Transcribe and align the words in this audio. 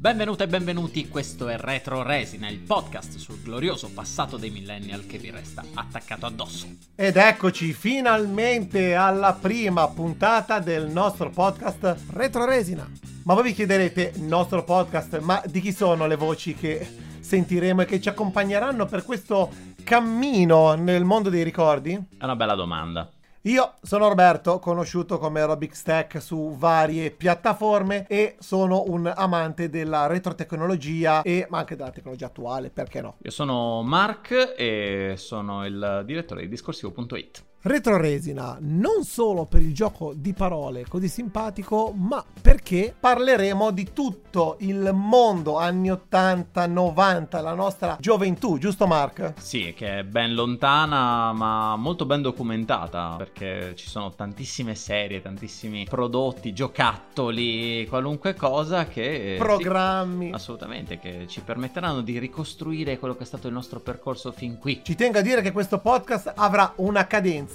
Benvenute 0.00 0.44
e 0.44 0.46
benvenuti, 0.46 1.08
questo 1.10 1.46
è 1.48 1.58
Retro 1.58 2.02
Resina, 2.02 2.48
il 2.48 2.60
podcast 2.60 3.18
sul 3.18 3.42
glorioso 3.42 3.90
passato 3.92 4.38
dei 4.38 4.48
millennial 4.48 5.04
che 5.04 5.18
vi 5.18 5.30
resta 5.30 5.62
attaccato 5.74 6.24
addosso. 6.24 6.68
Ed 6.94 7.18
eccoci 7.18 7.74
finalmente 7.74 8.94
alla 8.94 9.34
prima 9.34 9.86
puntata 9.88 10.58
del 10.58 10.88
nostro 10.88 11.28
podcast 11.28 11.96
Retro 12.12 12.46
Resina. 12.46 12.90
Ma 13.24 13.34
voi 13.34 13.42
vi 13.42 13.52
chiederete, 13.52 14.14
nostro 14.20 14.64
podcast, 14.64 15.18
ma 15.18 15.42
di 15.44 15.60
chi 15.60 15.70
sono 15.70 16.06
le 16.06 16.16
voci 16.16 16.54
che 16.54 16.88
sentiremo 17.20 17.82
e 17.82 17.84
che 17.84 18.00
ci 18.00 18.08
accompagneranno 18.08 18.86
per 18.86 19.04
questo 19.04 19.50
cammino 19.84 20.76
nel 20.76 21.04
mondo 21.04 21.28
dei 21.28 21.44
ricordi? 21.44 21.92
È 22.16 22.24
una 22.24 22.36
bella 22.36 22.54
domanda. 22.54 23.06
Io 23.44 23.76
sono 23.80 24.06
Roberto, 24.08 24.58
conosciuto 24.58 25.16
come 25.16 25.42
Robic 25.42 25.74
Stack 25.74 26.20
su 26.20 26.56
varie 26.58 27.10
piattaforme 27.10 28.06
e 28.06 28.36
sono 28.38 28.84
un 28.88 29.10
amante 29.16 29.70
della 29.70 30.06
retrotecnologia 30.06 31.22
e 31.22 31.46
anche 31.48 31.74
della 31.74 31.90
tecnologia 31.90 32.26
attuale, 32.26 32.68
perché 32.68 33.00
no? 33.00 33.16
Io 33.22 33.30
sono 33.30 33.82
Mark 33.82 34.52
e 34.58 35.14
sono 35.16 35.64
il 35.64 36.02
direttore 36.04 36.42
di 36.42 36.48
discorsivo.it. 36.48 37.44
Retroresina 37.62 38.56
non 38.60 39.04
solo 39.04 39.44
per 39.44 39.60
il 39.60 39.74
gioco 39.74 40.14
di 40.16 40.32
parole 40.32 40.86
così 40.88 41.08
simpatico, 41.08 41.92
ma 41.94 42.24
perché 42.40 42.94
parleremo 42.98 43.70
di 43.70 43.92
tutto 43.92 44.56
il 44.60 44.92
mondo 44.94 45.58
anni 45.58 45.90
80, 45.90 46.66
90, 46.66 47.40
la 47.42 47.52
nostra 47.52 47.98
gioventù, 48.00 48.56
giusto 48.56 48.86
Mark? 48.86 49.34
Sì, 49.36 49.74
che 49.76 49.98
è 49.98 50.04
ben 50.04 50.32
lontana 50.32 51.34
ma 51.34 51.76
molto 51.76 52.06
ben 52.06 52.22
documentata 52.22 53.16
perché 53.18 53.74
ci 53.76 53.88
sono 53.88 54.14
tantissime 54.14 54.74
serie, 54.74 55.20
tantissimi 55.20 55.84
prodotti, 55.84 56.54
giocattoli, 56.54 57.86
qualunque 57.90 58.32
cosa 58.32 58.86
che... 58.86 59.34
Programmi. 59.38 60.28
Sì, 60.28 60.32
assolutamente, 60.32 60.98
che 60.98 61.26
ci 61.28 61.42
permetteranno 61.42 62.00
di 62.00 62.18
ricostruire 62.18 62.98
quello 62.98 63.16
che 63.16 63.24
è 63.24 63.26
stato 63.26 63.48
il 63.48 63.52
nostro 63.52 63.80
percorso 63.80 64.32
fin 64.32 64.56
qui. 64.56 64.80
Ci 64.82 64.94
tengo 64.94 65.18
a 65.18 65.22
dire 65.22 65.42
che 65.42 65.52
questo 65.52 65.78
podcast 65.78 66.32
avrà 66.36 66.72
una 66.76 67.06
cadenza 67.06 67.48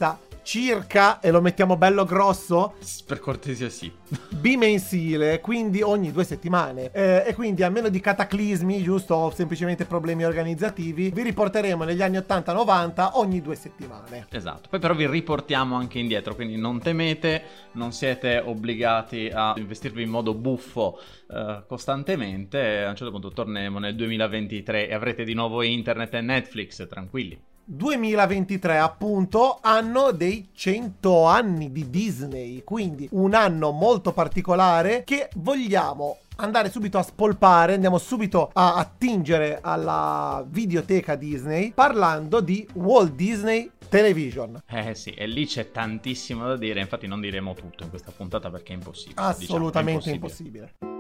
circa, 0.46 1.20
e 1.20 1.32
lo 1.32 1.42
mettiamo 1.42 1.76
bello 1.76 2.06
grosso, 2.06 2.76
per 3.08 3.20
cortesia 3.20 3.68
sì, 3.68 3.92
bimensile, 4.30 5.42
quindi 5.42 5.82
ogni 5.82 6.12
due 6.12 6.24
settimane. 6.24 6.92
Eh, 6.94 7.24
e 7.26 7.34
quindi 7.34 7.64
a 7.64 7.70
meno 7.70 7.90
di 7.90 8.00
cataclismi, 8.00 8.84
giusto, 8.84 9.16
o 9.16 9.32
semplicemente 9.32 9.86
problemi 9.86 10.24
organizzativi, 10.24 11.10
vi 11.10 11.24
riporteremo 11.24 11.84
negli 11.84 12.04
anni 12.04 12.18
80-90 12.18 13.10
ogni 13.14 13.42
due 13.42 13.56
settimane. 13.56 14.28
Esatto, 14.30 14.70
poi 14.70 14.80
però 14.80 14.94
vi 14.94 15.08
riportiamo 15.08 15.76
anche 15.76 15.98
indietro, 15.98 16.36
quindi 16.36 16.58
non 16.58 16.80
temete, 16.80 17.44
non 17.72 17.92
siete 17.92 18.38
obbligati 18.38 19.32
a 19.34 19.56
investirvi 19.58 20.04
in 20.04 20.10
modo 20.10 20.36
buffo 20.36 21.00
eh, 21.28 21.64
costantemente, 21.68 22.84
a 22.84 22.90
un 22.90 22.96
certo 22.96 23.12
punto 23.12 23.32
torneremo 23.32 23.80
nel 23.80 23.96
2023 23.96 24.90
e 24.90 24.94
avrete 24.94 25.24
di 25.24 25.34
nuovo 25.34 25.64
internet 25.64 26.14
e 26.14 26.22
Netflix, 26.22 26.88
tranquilli. 26.88 27.54
2023 27.66 28.78
appunto 28.78 29.58
anno 29.62 30.12
dei 30.12 30.50
100 30.54 31.26
anni 31.26 31.72
di 31.72 31.90
Disney, 31.90 32.64
quindi 32.64 33.08
un 33.12 33.34
anno 33.34 33.72
molto 33.72 34.14
particolare 34.14 35.04
che 35.04 35.30
vogliamo 35.36 36.20
andare 36.38 36.70
subito 36.70 36.98
a 36.98 37.04
spolpare, 37.04 37.74
andiamo 37.74 37.98
subito 37.98 38.50
a 38.54 38.76
attingere 38.76 39.60
alla 39.62 40.46
videoteca 40.48 41.16
Disney 41.16 41.72
parlando 41.72 42.40
di 42.40 42.68
Walt 42.74 43.14
Disney 43.14 43.72
Television. 43.90 44.62
Eh 44.68 44.96
sì, 44.96 45.12
e 45.12 45.28
lì 45.28 45.46
c'è 45.46 45.72
tantissimo 45.72 46.46
da 46.46 46.58
dire, 46.58 46.80
infatti 46.80 47.08
non 47.08 47.22
diremo 47.22 47.54
tutto 47.54 47.84
in 47.84 47.90
questa 47.90 48.12
puntata 48.12 48.50
perché 48.50 48.74
è 48.74 48.76
impossibile. 48.76 49.22
Assolutamente 49.22 50.10
diciamo, 50.10 50.12
è 50.12 50.16
impossibile. 50.16 50.64
impossibile. 50.64 50.95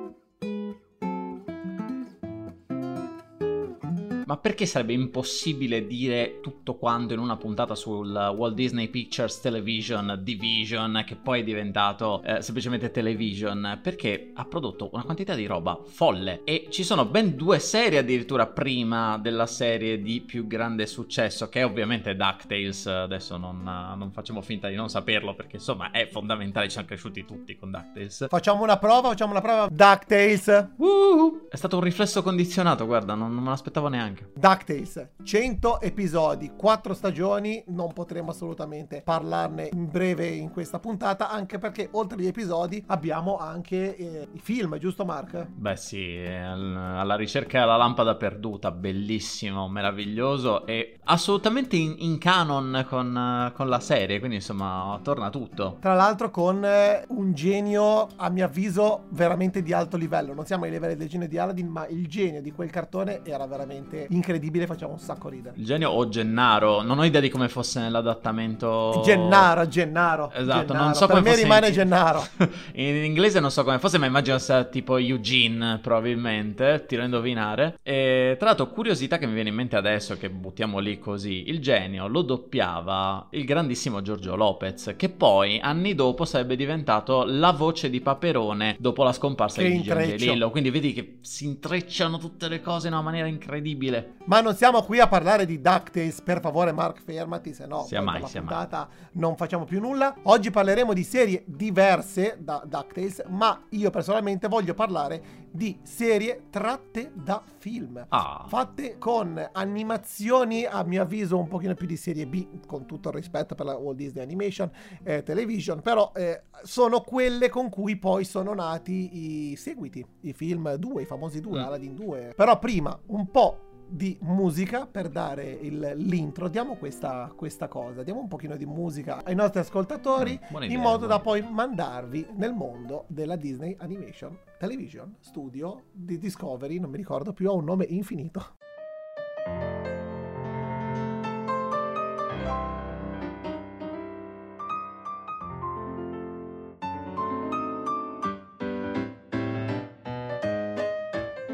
Ma 4.25 4.37
perché 4.37 4.65
sarebbe 4.65 4.93
impossibile 4.93 5.85
dire 5.85 6.39
tutto 6.41 6.75
quanto 6.75 7.13
in 7.13 7.19
una 7.19 7.37
puntata 7.37 7.75
sul 7.75 8.11
Walt 8.11 8.55
Disney 8.55 8.87
Pictures 8.87 9.39
Television 9.39 10.19
Division, 10.23 11.03
che 11.05 11.15
poi 11.15 11.41
è 11.41 11.43
diventato 11.43 12.23
eh, 12.23 12.41
semplicemente 12.41 12.89
Television? 12.89 13.79
Perché 13.83 14.31
ha 14.33 14.45
prodotto 14.45 14.89
una 14.93 15.03
quantità 15.03 15.35
di 15.35 15.45
roba 15.45 15.79
folle 15.85 16.41
e 16.43 16.67
ci 16.69 16.83
sono 16.83 17.05
ben 17.05 17.35
due 17.35 17.59
serie 17.59 17.99
addirittura 17.99 18.47
prima 18.47 19.19
della 19.19 19.45
serie 19.45 20.01
di 20.01 20.21
più 20.21 20.47
grande 20.47 20.87
successo, 20.87 21.47
che 21.47 21.59
è 21.59 21.65
ovviamente 21.65 22.15
DuckTales. 22.15 22.87
Adesso 22.87 23.37
non, 23.37 23.61
non 23.63 24.11
facciamo 24.11 24.41
finta 24.41 24.69
di 24.69 24.75
non 24.75 24.89
saperlo 24.89 25.35
perché 25.35 25.57
insomma 25.57 25.91
è 25.91 26.07
fondamentale, 26.07 26.65
ci 26.65 26.71
siamo 26.71 26.87
cresciuti 26.87 27.25
tutti 27.25 27.55
con 27.55 27.69
DuckTales. 27.69 28.27
Facciamo 28.27 28.63
una 28.63 28.77
prova, 28.77 29.09
facciamo 29.09 29.31
una 29.31 29.41
prova. 29.41 29.67
DuckTales. 29.69 30.69
Uh, 30.77 31.47
è 31.49 31.55
stato 31.55 31.77
un 31.77 31.83
riflesso 31.83 32.23
condizionato, 32.23 32.87
guarda, 32.87 33.13
non, 33.13 33.33
non 33.33 33.43
me 33.43 33.49
l'aspettavo 33.49 33.87
neanche 33.87 34.14
anche. 34.15 34.31
DuckTales, 34.35 35.09
100 35.23 35.81
episodi, 35.81 36.51
4 36.55 36.93
stagioni, 36.93 37.63
non 37.67 37.93
potremo 37.93 38.31
assolutamente 38.31 39.01
parlarne 39.03 39.69
in 39.73 39.89
breve 39.89 40.27
in 40.27 40.51
questa 40.51 40.79
puntata, 40.79 41.29
anche 41.29 41.57
perché 41.57 41.89
oltre 41.91 42.17
agli 42.17 42.27
episodi 42.27 42.83
abbiamo 42.87 43.37
anche 43.37 43.95
eh, 43.95 44.27
i 44.31 44.39
film, 44.39 44.77
giusto 44.77 45.05
Mark? 45.05 45.47
Beh 45.47 45.75
sì, 45.75 46.17
alla 46.25 47.15
ricerca 47.15 47.59
della 47.59 47.75
lampada 47.75 48.15
perduta, 48.15 48.71
bellissimo, 48.71 49.67
meraviglioso 49.67 50.65
e 50.65 50.99
assolutamente 51.05 51.75
in, 51.75 51.95
in 51.99 52.17
canon 52.17 52.85
con, 52.87 53.51
con, 53.53 53.67
la 53.67 53.79
serie, 53.79 54.19
quindi 54.19 54.37
insomma 54.37 54.99
torna 55.03 55.29
tutto. 55.29 55.77
Tra 55.79 55.93
l'altro 55.93 56.29
con 56.29 56.63
eh, 56.63 57.05
un 57.09 57.33
genio, 57.33 58.07
a 58.15 58.29
mio 58.29 58.45
avviso, 58.45 59.05
veramente 59.09 59.61
di 59.61 59.73
alto 59.73 59.97
livello, 59.97 60.33
non 60.33 60.45
siamo 60.45 60.65
ai 60.65 60.71
livelli 60.71 60.95
del 60.95 61.09
genio 61.09 61.27
di 61.27 61.37
Aladdin, 61.37 61.67
ma 61.67 61.87
il 61.87 62.07
genio 62.07 62.41
di 62.41 62.51
quel 62.51 62.69
cartone 62.69 63.21
era 63.23 63.45
veramente 63.47 64.04
incredibile, 64.09 64.65
facciamo 64.65 64.93
un 64.93 64.99
sacco 64.99 65.29
ridere. 65.29 65.55
Il 65.57 65.65
genio 65.65 65.91
o 65.91 66.07
Gennaro, 66.07 66.81
non 66.81 66.99
ho 66.99 67.05
idea 67.05 67.21
di 67.21 67.29
come 67.29 67.49
fosse 67.49 67.79
nell'adattamento. 67.79 69.01
Gennaro, 69.03 69.67
Gennaro. 69.67 70.31
Esatto, 70.31 70.67
Gennaro. 70.67 70.83
non 70.83 70.93
so 70.93 71.07
per 71.07 71.17
come 71.17 71.29
me 71.29 71.35
rimane 71.35 71.67
in... 71.67 71.73
Gennaro. 71.73 72.25
in 72.73 72.95
inglese 73.03 73.39
non 73.39 73.51
so 73.51 73.63
come 73.63 73.79
fosse, 73.79 73.97
ma 73.97 74.05
immagino 74.05 74.37
sia 74.37 74.63
tipo 74.63 74.97
Eugene, 74.97 75.79
probabilmente, 75.81 76.85
tiro 76.87 77.01
a 77.01 77.05
indovinare. 77.05 77.79
E 77.83 78.35
tra 78.37 78.47
l'altro, 78.47 78.69
curiosità 78.69 79.17
che 79.17 79.27
mi 79.27 79.33
viene 79.33 79.49
in 79.49 79.55
mente 79.55 79.75
adesso, 79.75 80.17
che 80.17 80.29
buttiamo 80.29 80.79
lì 80.79 80.99
così, 80.99 81.49
il 81.49 81.59
genio 81.59 82.07
lo 82.07 82.21
doppiava 82.21 83.27
il 83.31 83.45
grandissimo 83.45 84.01
Giorgio 84.01 84.35
Lopez, 84.35 84.93
che 84.97 85.09
poi 85.09 85.59
anni 85.59 85.95
dopo 85.95 86.25
sarebbe 86.25 86.55
diventato 86.55 87.23
la 87.25 87.51
voce 87.51 87.89
di 87.89 88.01
Paperone 88.01 88.75
dopo 88.79 89.03
la 89.03 89.13
scomparsa 89.13 89.61
che 89.61 89.69
di 89.69 89.77
Gigi 89.77 89.91
Angelillo. 89.91 90.49
Quindi 90.49 90.69
vedi 90.69 90.93
che 90.93 91.17
si 91.21 91.45
intrecciano 91.45 92.17
tutte 92.17 92.47
le 92.47 92.61
cose 92.61 92.87
in 92.87 92.93
una 92.93 93.01
maniera 93.01 93.27
incredibile 93.27 93.94
incredibile. 93.95 94.13
Ma 94.25 94.41
non 94.41 94.55
siamo 94.55 94.81
qui 94.81 94.99
a 94.99 95.07
parlare 95.07 95.45
di 95.45 95.61
DuckTales, 95.61 96.21
per 96.21 96.39
favore 96.39 96.71
Mark 96.71 97.01
fermati, 97.01 97.53
se 97.53 97.67
no 97.67 97.83
sia 97.83 98.01
mai, 98.01 98.25
sia 98.25 98.39
puntata 98.39 98.87
mai. 98.89 99.07
non 99.13 99.35
facciamo 99.35 99.65
più 99.65 99.79
nulla. 99.79 100.15
Oggi 100.23 100.49
parleremo 100.49 100.93
di 100.93 101.03
serie 101.03 101.43
diverse 101.45 102.37
da 102.39 102.63
DuckTales, 102.65 103.23
ma 103.27 103.61
io 103.69 103.89
personalmente 103.91 104.47
voglio 104.47 104.73
parlare 104.73 105.43
di 105.51 105.79
serie 105.83 106.47
tratte 106.49 107.11
da 107.13 107.41
film. 107.59 108.03
Ah. 108.09 108.45
Fatte 108.47 108.97
con 108.97 109.49
animazioni, 109.53 110.65
a 110.65 110.83
mio 110.83 111.03
avviso, 111.03 111.37
un 111.37 111.47
pochino 111.47 111.75
più 111.75 111.85
di 111.85 111.95
serie 111.95 112.25
B, 112.25 112.65
con 112.65 112.85
tutto 112.85 113.09
il 113.09 113.15
rispetto 113.15 113.53
per 113.53 113.65
la 113.65 113.75
Walt 113.75 113.95
Disney 113.95 114.23
Animation 114.23 114.69
eh, 115.03 115.23
Television, 115.23 115.81
però 115.81 116.11
eh, 116.15 116.43
sono 116.63 117.01
quelle 117.01 117.49
con 117.49 117.69
cui 117.69 117.95
poi 117.95 118.25
sono 118.25 118.53
nati 118.53 119.51
i 119.51 119.55
seguiti, 119.55 120.05
i 120.21 120.33
film 120.33 120.73
2, 120.73 121.03
i 121.03 121.05
famosi 121.05 121.39
due, 121.39 121.59
mm. 121.59 121.63
Aladdin 121.63 121.93
2. 121.93 122.33
Però 122.35 122.57
prima 122.59 122.97
un 123.07 123.29
po' 123.29 123.64
di 123.87 124.17
musica 124.21 124.87
per 124.87 125.09
dare 125.09 125.49
il, 125.49 125.93
l'intro. 125.97 126.47
Diamo 126.47 126.75
questa, 126.75 127.31
questa, 127.35 127.67
cosa, 127.67 128.03
diamo 128.03 128.19
un 128.19 128.27
pochino 128.27 128.55
di 128.55 128.65
musica 128.65 129.23
ai 129.23 129.35
nostri 129.35 129.59
ascoltatori 129.59 130.39
mm, 130.39 130.55
idea, 130.63 130.75
in 130.75 130.81
modo 130.81 131.05
da 131.05 131.19
poi 131.19 131.41
mandarvi 131.41 132.27
nel 132.35 132.53
mondo 132.53 133.05
della 133.07 133.35
Disney 133.35 133.75
Animation 133.79 134.37
Television 134.57 135.15
Studio 135.19 135.85
di 135.91 136.17
Discovery, 136.17 136.79
non 136.79 136.89
mi 136.89 136.97
ricordo 136.97 137.33
più, 137.33 137.49
ha 137.49 137.53
un 137.53 137.63
nome 137.63 137.85
infinito. 137.85 138.53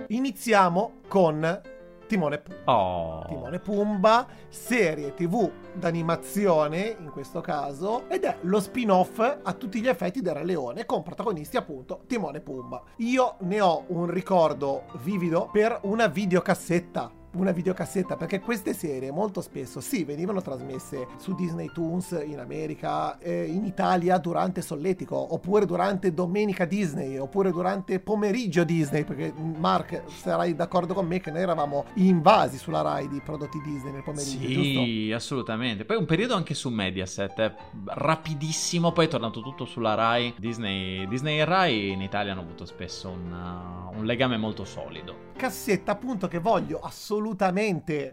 Iniziamo 0.07 0.99
con 1.07 1.61
Timone 2.11 2.39
Pumba. 2.39 2.71
Oh. 2.73 3.25
Timone 3.25 3.59
Pumba, 3.59 4.27
serie 4.49 5.13
tv 5.13 5.49
d'animazione 5.71 6.97
in 6.99 7.09
questo 7.09 7.39
caso, 7.39 8.09
ed 8.09 8.25
è 8.25 8.35
lo 8.41 8.59
spin-off 8.59 9.19
a 9.19 9.53
tutti 9.53 9.79
gli 9.79 9.87
effetti 9.87 10.21
del 10.21 10.33
Re 10.33 10.43
Leone, 10.43 10.85
con 10.85 11.03
protagonisti 11.03 11.55
appunto 11.55 12.01
Timone 12.07 12.41
Pumba. 12.41 12.83
Io 12.97 13.35
ne 13.43 13.61
ho 13.61 13.85
un 13.87 14.07
ricordo 14.07 14.87
vivido 15.03 15.47
per 15.53 15.79
una 15.83 16.07
videocassetta 16.07 17.19
una 17.33 17.51
videocassetta, 17.51 18.15
perché 18.15 18.39
queste 18.39 18.73
serie 18.73 19.11
molto 19.11 19.41
spesso 19.41 19.79
sì, 19.79 20.03
venivano 20.03 20.41
trasmesse 20.41 21.07
su 21.17 21.33
Disney 21.33 21.69
Toons 21.71 22.21
in 22.25 22.39
America, 22.39 23.17
eh, 23.19 23.45
in 23.45 23.65
Italia 23.65 24.17
durante 24.17 24.61
Solletico, 24.61 25.33
oppure 25.33 25.65
durante 25.65 26.13
Domenica 26.13 26.65
Disney, 26.65 27.17
oppure 27.17 27.51
durante 27.51 27.99
Pomeriggio 27.99 28.63
Disney, 28.63 29.03
perché 29.03 29.33
Mark 29.57 30.03
sarai 30.07 30.55
d'accordo 30.55 30.93
con 30.93 31.07
me 31.07 31.19
che 31.19 31.31
noi 31.31 31.41
eravamo 31.41 31.85
invasi 31.95 32.57
sulla 32.57 32.81
Rai 32.81 33.07
di 33.07 33.21
prodotti 33.23 33.61
Disney 33.61 33.93
nel 33.93 34.03
pomeriggio, 34.03 34.47
sì, 34.47 34.53
giusto? 34.53 35.15
assolutamente. 35.15 35.85
Poi 35.85 35.97
un 35.97 36.05
periodo 36.05 36.35
anche 36.35 36.53
su 36.53 36.69
Mediaset, 36.69 37.39
eh, 37.39 37.55
rapidissimo, 37.85 38.91
poi 38.91 39.05
è 39.05 39.07
tornato 39.07 39.41
tutto 39.41 39.65
sulla 39.65 39.93
Rai. 39.93 40.33
Disney, 40.37 41.07
Disney 41.07 41.39
e 41.39 41.45
Rai 41.45 41.91
in 41.91 42.01
Italia 42.01 42.33
hanno 42.33 42.41
avuto 42.41 42.65
spesso 42.65 43.09
un, 43.09 43.31
uh, 43.31 43.97
un 43.97 44.05
legame 44.05 44.37
molto 44.37 44.65
solido. 44.65 45.29
Cassetta 45.35 45.93
appunto 45.93 46.27
che 46.27 46.39
voglio 46.39 46.79
assolutamente 46.79 47.20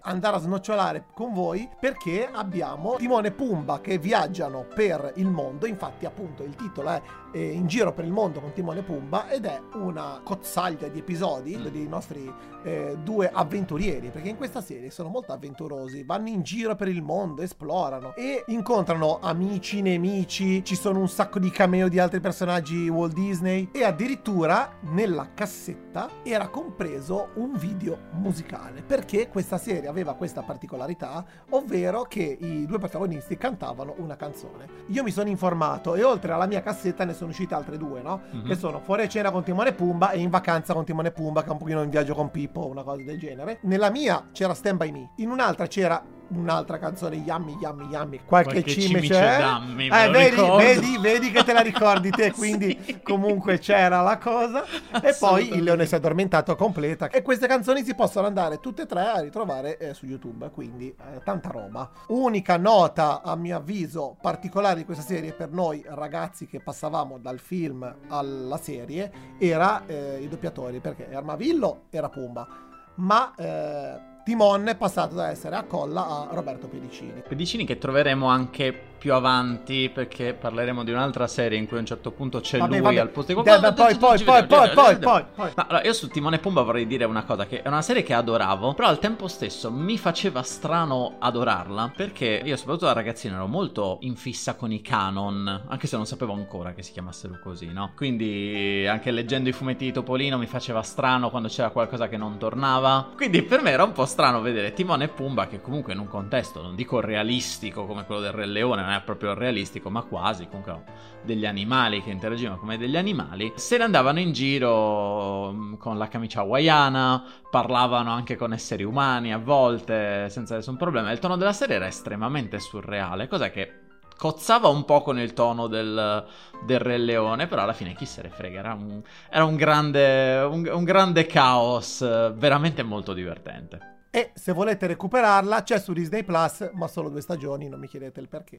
andare 0.03 0.37
a 0.37 0.41
snocciolare 0.41 1.07
con 1.15 1.33
voi 1.33 1.69
perché 1.81 2.29
abbiamo 2.31 2.97
Timone 2.97 3.29
e 3.29 3.33
Pumba 3.33 3.81
che 3.81 3.99
viaggiano 3.99 4.67
per 4.75 5.13
il 5.17 5.29
mondo, 5.29 5.67
infatti 5.67 6.07
appunto 6.07 6.43
il 6.43 6.55
titolo 6.55 6.91
è 6.91 7.03
In 7.33 7.67
giro 7.67 7.93
per 7.93 8.07
il 8.07 8.11
mondo 8.11 8.41
con 8.41 8.53
Timone 8.53 8.81
e 8.81 8.83
Pumba 8.83 9.29
ed 9.29 9.45
è 9.45 9.61
una 9.75 10.21
cozzaglia 10.25 10.89
di 10.89 11.01
episodi 11.01 11.57
mm. 11.57 11.67
dei 11.67 11.87
nostri 11.87 12.33
eh, 12.63 12.97
due 13.03 13.31
avventurieri 13.31 14.09
perché 14.09 14.31
in 14.31 14.37
questa 14.37 14.63
serie 14.63 14.91
sono 14.91 15.11
molto 15.11 15.33
avventurosi, 15.33 16.05
vanno 16.05 16.29
in 16.29 16.43
giro 16.43 16.75
per 16.75 16.89
il 16.89 17.03
mondo, 17.03 17.43
esplorano 17.43 18.15
e 18.15 18.45
incontrano 18.47 19.19
amici, 19.21 19.83
nemici, 19.83 20.65
ci 20.65 20.75
sono 20.75 21.01
un 21.01 21.09
sacco 21.09 21.39
di 21.39 21.51
cameo 21.51 21.89
di 21.89 21.99
altri 21.99 22.21
personaggi 22.21 22.89
Walt 22.89 23.13
Disney 23.13 23.69
e 23.73 23.85
addirittura 23.85 24.77
nella 24.81 25.33
cassetta 25.35 26.09
era 26.23 26.49
compreso 26.49 27.29
un 27.35 27.57
video 27.57 27.99
musicale 28.13 28.83
perché 28.83 29.29
questa 29.29 29.59
serie 29.59 29.89
aveva 29.89 30.15
questa 30.15 30.43
particolarità, 30.43 31.25
ovvero 31.51 32.03
che 32.03 32.39
i 32.41 32.65
due 32.65 32.79
protagonisti 32.79 33.37
cantavano 33.37 33.95
una 33.99 34.17
canzone. 34.17 34.67
Io 34.89 35.03
mi 35.03 35.11
sono 35.11 35.29
informato 35.29 35.95
e 35.95 36.03
oltre 36.03 36.33
alla 36.33 36.47
mia 36.47 36.63
cassetta 36.63 37.05
ne 37.05 37.15
sono 37.19 37.31
uscite 37.31 37.55
altre 37.55 37.77
due, 37.77 38.01
no? 38.01 38.21
Mm-hmm. 38.35 38.47
Che 38.47 38.57
sono 38.57 38.81
Fuori 38.81 39.09
cena 39.09 39.31
con 39.31 39.43
Timone 39.43 39.71
e 39.71 39.73
Pumba 39.73 40.13
e 40.13 40.21
In 40.21 40.31
vacanza 40.31 40.73
con 40.73 40.85
Timone 40.85 41.09
e 41.09 41.13
Pumba, 41.13 41.43
che 41.43 41.49
è 41.49 41.53
un 41.53 41.59
pochino 41.59 41.83
in 41.83 41.91
viaggio 41.91 42.15
con 42.15 42.31
Pippo, 42.31 42.67
una 42.67 42.83
cosa 42.83 43.03
del 43.03 43.19
genere. 43.19 43.59
Nella 43.63 43.91
mia 43.91 44.29
c'era 44.33 44.55
Stand 44.55 44.79
By 44.79 44.91
Me, 44.91 45.11
in 45.17 45.31
un'altra 45.31 45.67
c'era 45.67 46.03
un'altra 46.29 46.79
canzone 46.79 47.17
Yummy 47.17 47.57
Yummy 47.61 47.87
Yummy. 47.89 48.21
Qualche, 48.25 48.51
qualche 48.53 48.71
cimice, 48.71 48.95
cimice 48.95 49.21
dammi, 49.21 49.89
eh, 49.89 50.11
vedi, 50.11 50.41
vedi, 50.57 50.99
vedi, 50.99 51.31
che 51.31 51.45
te 51.45 51.53
la 51.53 51.61
ricordi 51.61 52.11
te 52.11 52.33
quindi 52.37 52.79
sì. 52.83 53.01
comunque 53.03 53.59
c'era 53.59 54.03
la 54.03 54.19
cosa. 54.19 54.65
E 55.03 55.15
poi 55.19 55.55
il 55.55 55.63
leone 55.63 55.87
si 55.87 55.95
è 55.95 55.97
addormentato 55.99 56.57
completa. 56.57 57.09
E 57.09 57.23
queste 57.23 57.47
canzoni 57.47 57.83
si 57.83 57.95
possono 57.95 58.27
andare 58.27 58.61
tutte 58.61 58.83
e 58.83 58.87
tre 58.87 59.07
a 59.07 59.21
ritrovare 59.21 59.79
eh, 59.79 59.95
su 59.95 60.07
YouTube 60.07 60.51
quindi 60.51 60.89
eh, 60.89 61.23
tanta 61.23 61.51
roba. 61.51 61.91
Unica 62.09 62.57
nota 62.57 63.23
a 63.23 63.35
mio 63.37 63.57
avviso 63.57 64.17
particolare 64.21 64.77
di 64.77 64.85
questa 64.85 65.03
serie 65.03 65.33
per 65.33 65.51
noi 65.51 65.83
ragazzi 65.87 66.47
che 66.47 66.61
passavamo 66.61 67.19
dal 67.19 67.39
film 67.39 67.95
alla 68.09 68.59
serie 68.59 69.37
era 69.39 69.85
eh, 69.87 70.19
i 70.21 70.29
doppiatori 70.29 70.81
perché 70.81 71.15
Armavillo 71.15 71.85
era 71.91 72.09
Pumba 72.09 72.67
ma 72.99 73.33
eh, 73.37 74.08
Timon 74.29 74.67
è 74.67 74.77
passato 74.77 75.15
da 75.15 75.31
essere 75.31 75.57
a 75.57 75.63
colla 75.63 76.07
a 76.07 76.29
Roberto 76.33 76.69
Pedicini. 76.69 77.23
Pedicini 77.27 77.65
che 77.65 77.79
troveremo 77.79 78.27
anche 78.27 78.88
più 78.99 79.15
avanti 79.15 79.91
perché 79.93 80.35
parleremo 80.35 80.85
di 80.85 80.91
un'altra 80.91 81.27
serie 81.27 81.59
in 81.59 81.67
cui 81.67 81.77
a 81.77 81.81
un 81.81 81.87
certo 81.87 82.11
punto 82.11 82.41
c'è 82.41 82.59
vabbè, 82.59 82.71
lui 82.71 82.81
vabbè. 82.81 82.99
al 82.99 83.09
posto 83.09 83.33
di 83.33 83.41
qualcuno. 83.41 83.73
Poi, 83.73 83.97
poi, 83.97 84.25
poi, 84.25 84.47
poi, 84.47 84.47
poi, 84.47 84.99
poi, 84.99 85.25
poi. 85.35 85.51
No, 85.55 85.65
allora, 85.69 85.85
io 85.85 85.93
su 85.93 86.09
Timone 86.09 86.37
e 86.37 86.39
Pumba 86.41 86.63
vorrei 86.63 86.87
dire 86.87 87.05
una 87.05 87.25
cosa, 87.25 87.47
che 87.47 87.63
è 87.63 87.69
una 87.69 87.83
serie 87.83 88.03
che 88.03 88.13
adoravo, 88.13 88.75
però 88.75 88.89
al 88.89 88.99
tempo 88.99 89.29
stesso 89.29 89.71
mi 89.71 89.97
faceva 89.97 90.43
strano 90.43 91.17
adorarla 91.19 91.93
perché 91.97 92.43
io 92.45 92.57
soprattutto 92.57 92.87
da 92.87 92.93
ragazzino 92.93 93.37
ero 93.37 93.47
molto 93.47 93.99
in 94.03 94.17
fissa 94.17 94.55
con 94.55 94.73
i 94.73 94.81
canon, 94.81 95.65
anche 95.69 95.87
se 95.87 95.97
non 95.97 96.07
sapevo 96.07 96.33
ancora 96.33 96.73
che 96.73 96.83
si 96.83 96.93
chiamassero 96.93 97.39
così, 97.43 97.73
no? 97.73 97.93
Quindi 97.95 98.87
anche 98.89 99.11
leggendo 99.11 99.49
i 99.49 99.53
fumetti 99.53 99.85
di 99.85 99.93
Topolino 99.93 100.39
mi 100.39 100.47
faceva 100.47 100.83
strano 100.83 101.31
quando 101.31 101.49
c'era 101.49 101.71
qualcosa 101.71 102.09
che 102.09 102.17
non 102.17 102.39
tornava. 102.39 103.11
Quindi 103.17 103.43
per 103.43 103.63
me 103.63 103.71
era 103.71 103.85
un 103.85 103.93
po' 103.93 104.07
strano 104.07 104.41
vedere 104.41 104.73
Timone 104.73 105.05
e 105.05 105.09
Pumba 105.09 105.47
che 105.47 105.61
comunque 105.61 105.93
in 105.93 105.99
un 105.99 106.09
contesto, 106.09 106.63
non 106.63 106.75
dico 106.75 107.01
realistico 107.01 107.87
come 107.87 108.05
quello 108.05 108.21
del 108.21 108.33
Re 108.33 108.47
Leone, 108.47 108.83
non 108.89 108.97
è 108.97 109.03
proprio 109.03 109.35
realistico, 109.35 109.91
ma 109.91 110.03
quasi, 110.03 110.47
comunque 110.47 111.07
degli 111.23 111.45
animali 111.45 112.03
che 112.03 112.11
interagivano 112.11 112.59
come 112.59 112.79
degli 112.79 112.97
animali, 112.97 113.53
se 113.57 113.77
ne 113.77 113.85
andavano 113.85 114.19
in 114.19 114.33
giro 114.33 115.53
mm, 115.53 115.75
con 115.75 115.99
la 115.99 116.09
camicia 116.09 116.41
hawaiana, 116.41 117.23
parlavano 117.51 118.11
anche 118.11 118.37
con 118.37 118.53
esseri 118.53 118.85
umani 118.85 119.33
a 119.33 119.39
volte, 119.39 120.29
senza 120.31 120.55
nessun 120.55 120.77
problema. 120.77 121.13
Il 121.13 121.19
tono 121.19 121.37
della 121.37 121.53
serie 121.53 121.77
era 121.77 121.87
estremamente 121.87 122.59
surreale, 122.59 123.29
cosa 123.29 123.51
che 123.51 123.81
cozzava 124.17 124.69
un 124.69 124.85
po' 124.85 125.03
con 125.03 125.19
il 125.19 125.33
tono 125.33 125.69
del, 125.69 126.27
del, 126.65 126.79
Re 126.81 126.99
Leone, 126.99 127.47
però 127.47 127.63
alla 127.63 127.73
fine 127.73 127.95
chi 127.95 128.07
se 128.07 128.23
ne 128.23 128.31
frega, 128.31 128.59
era 128.59 128.73
un, 128.73 129.01
era 129.31 129.45
un, 129.45 129.55
grande, 129.55 130.41
un, 130.41 130.69
un 130.73 130.85
grande 130.85 131.27
caos, 131.27 132.01
veramente 132.35 132.83
molto 132.83 133.13
divertente. 133.13 133.98
E 134.11 134.31
se 134.35 134.53
volete 134.53 134.87
recuperarla 134.87 135.63
c'è 135.63 135.79
su 135.79 135.93
Disney 135.93 136.25
Plus, 136.25 136.71
ma 136.73 136.87
solo 136.87 137.11
due 137.11 137.21
stagioni, 137.21 137.69
non 137.69 137.79
mi 137.79 137.89
chiedete 137.89 138.21
il 138.21 138.29
perché. 138.29 138.59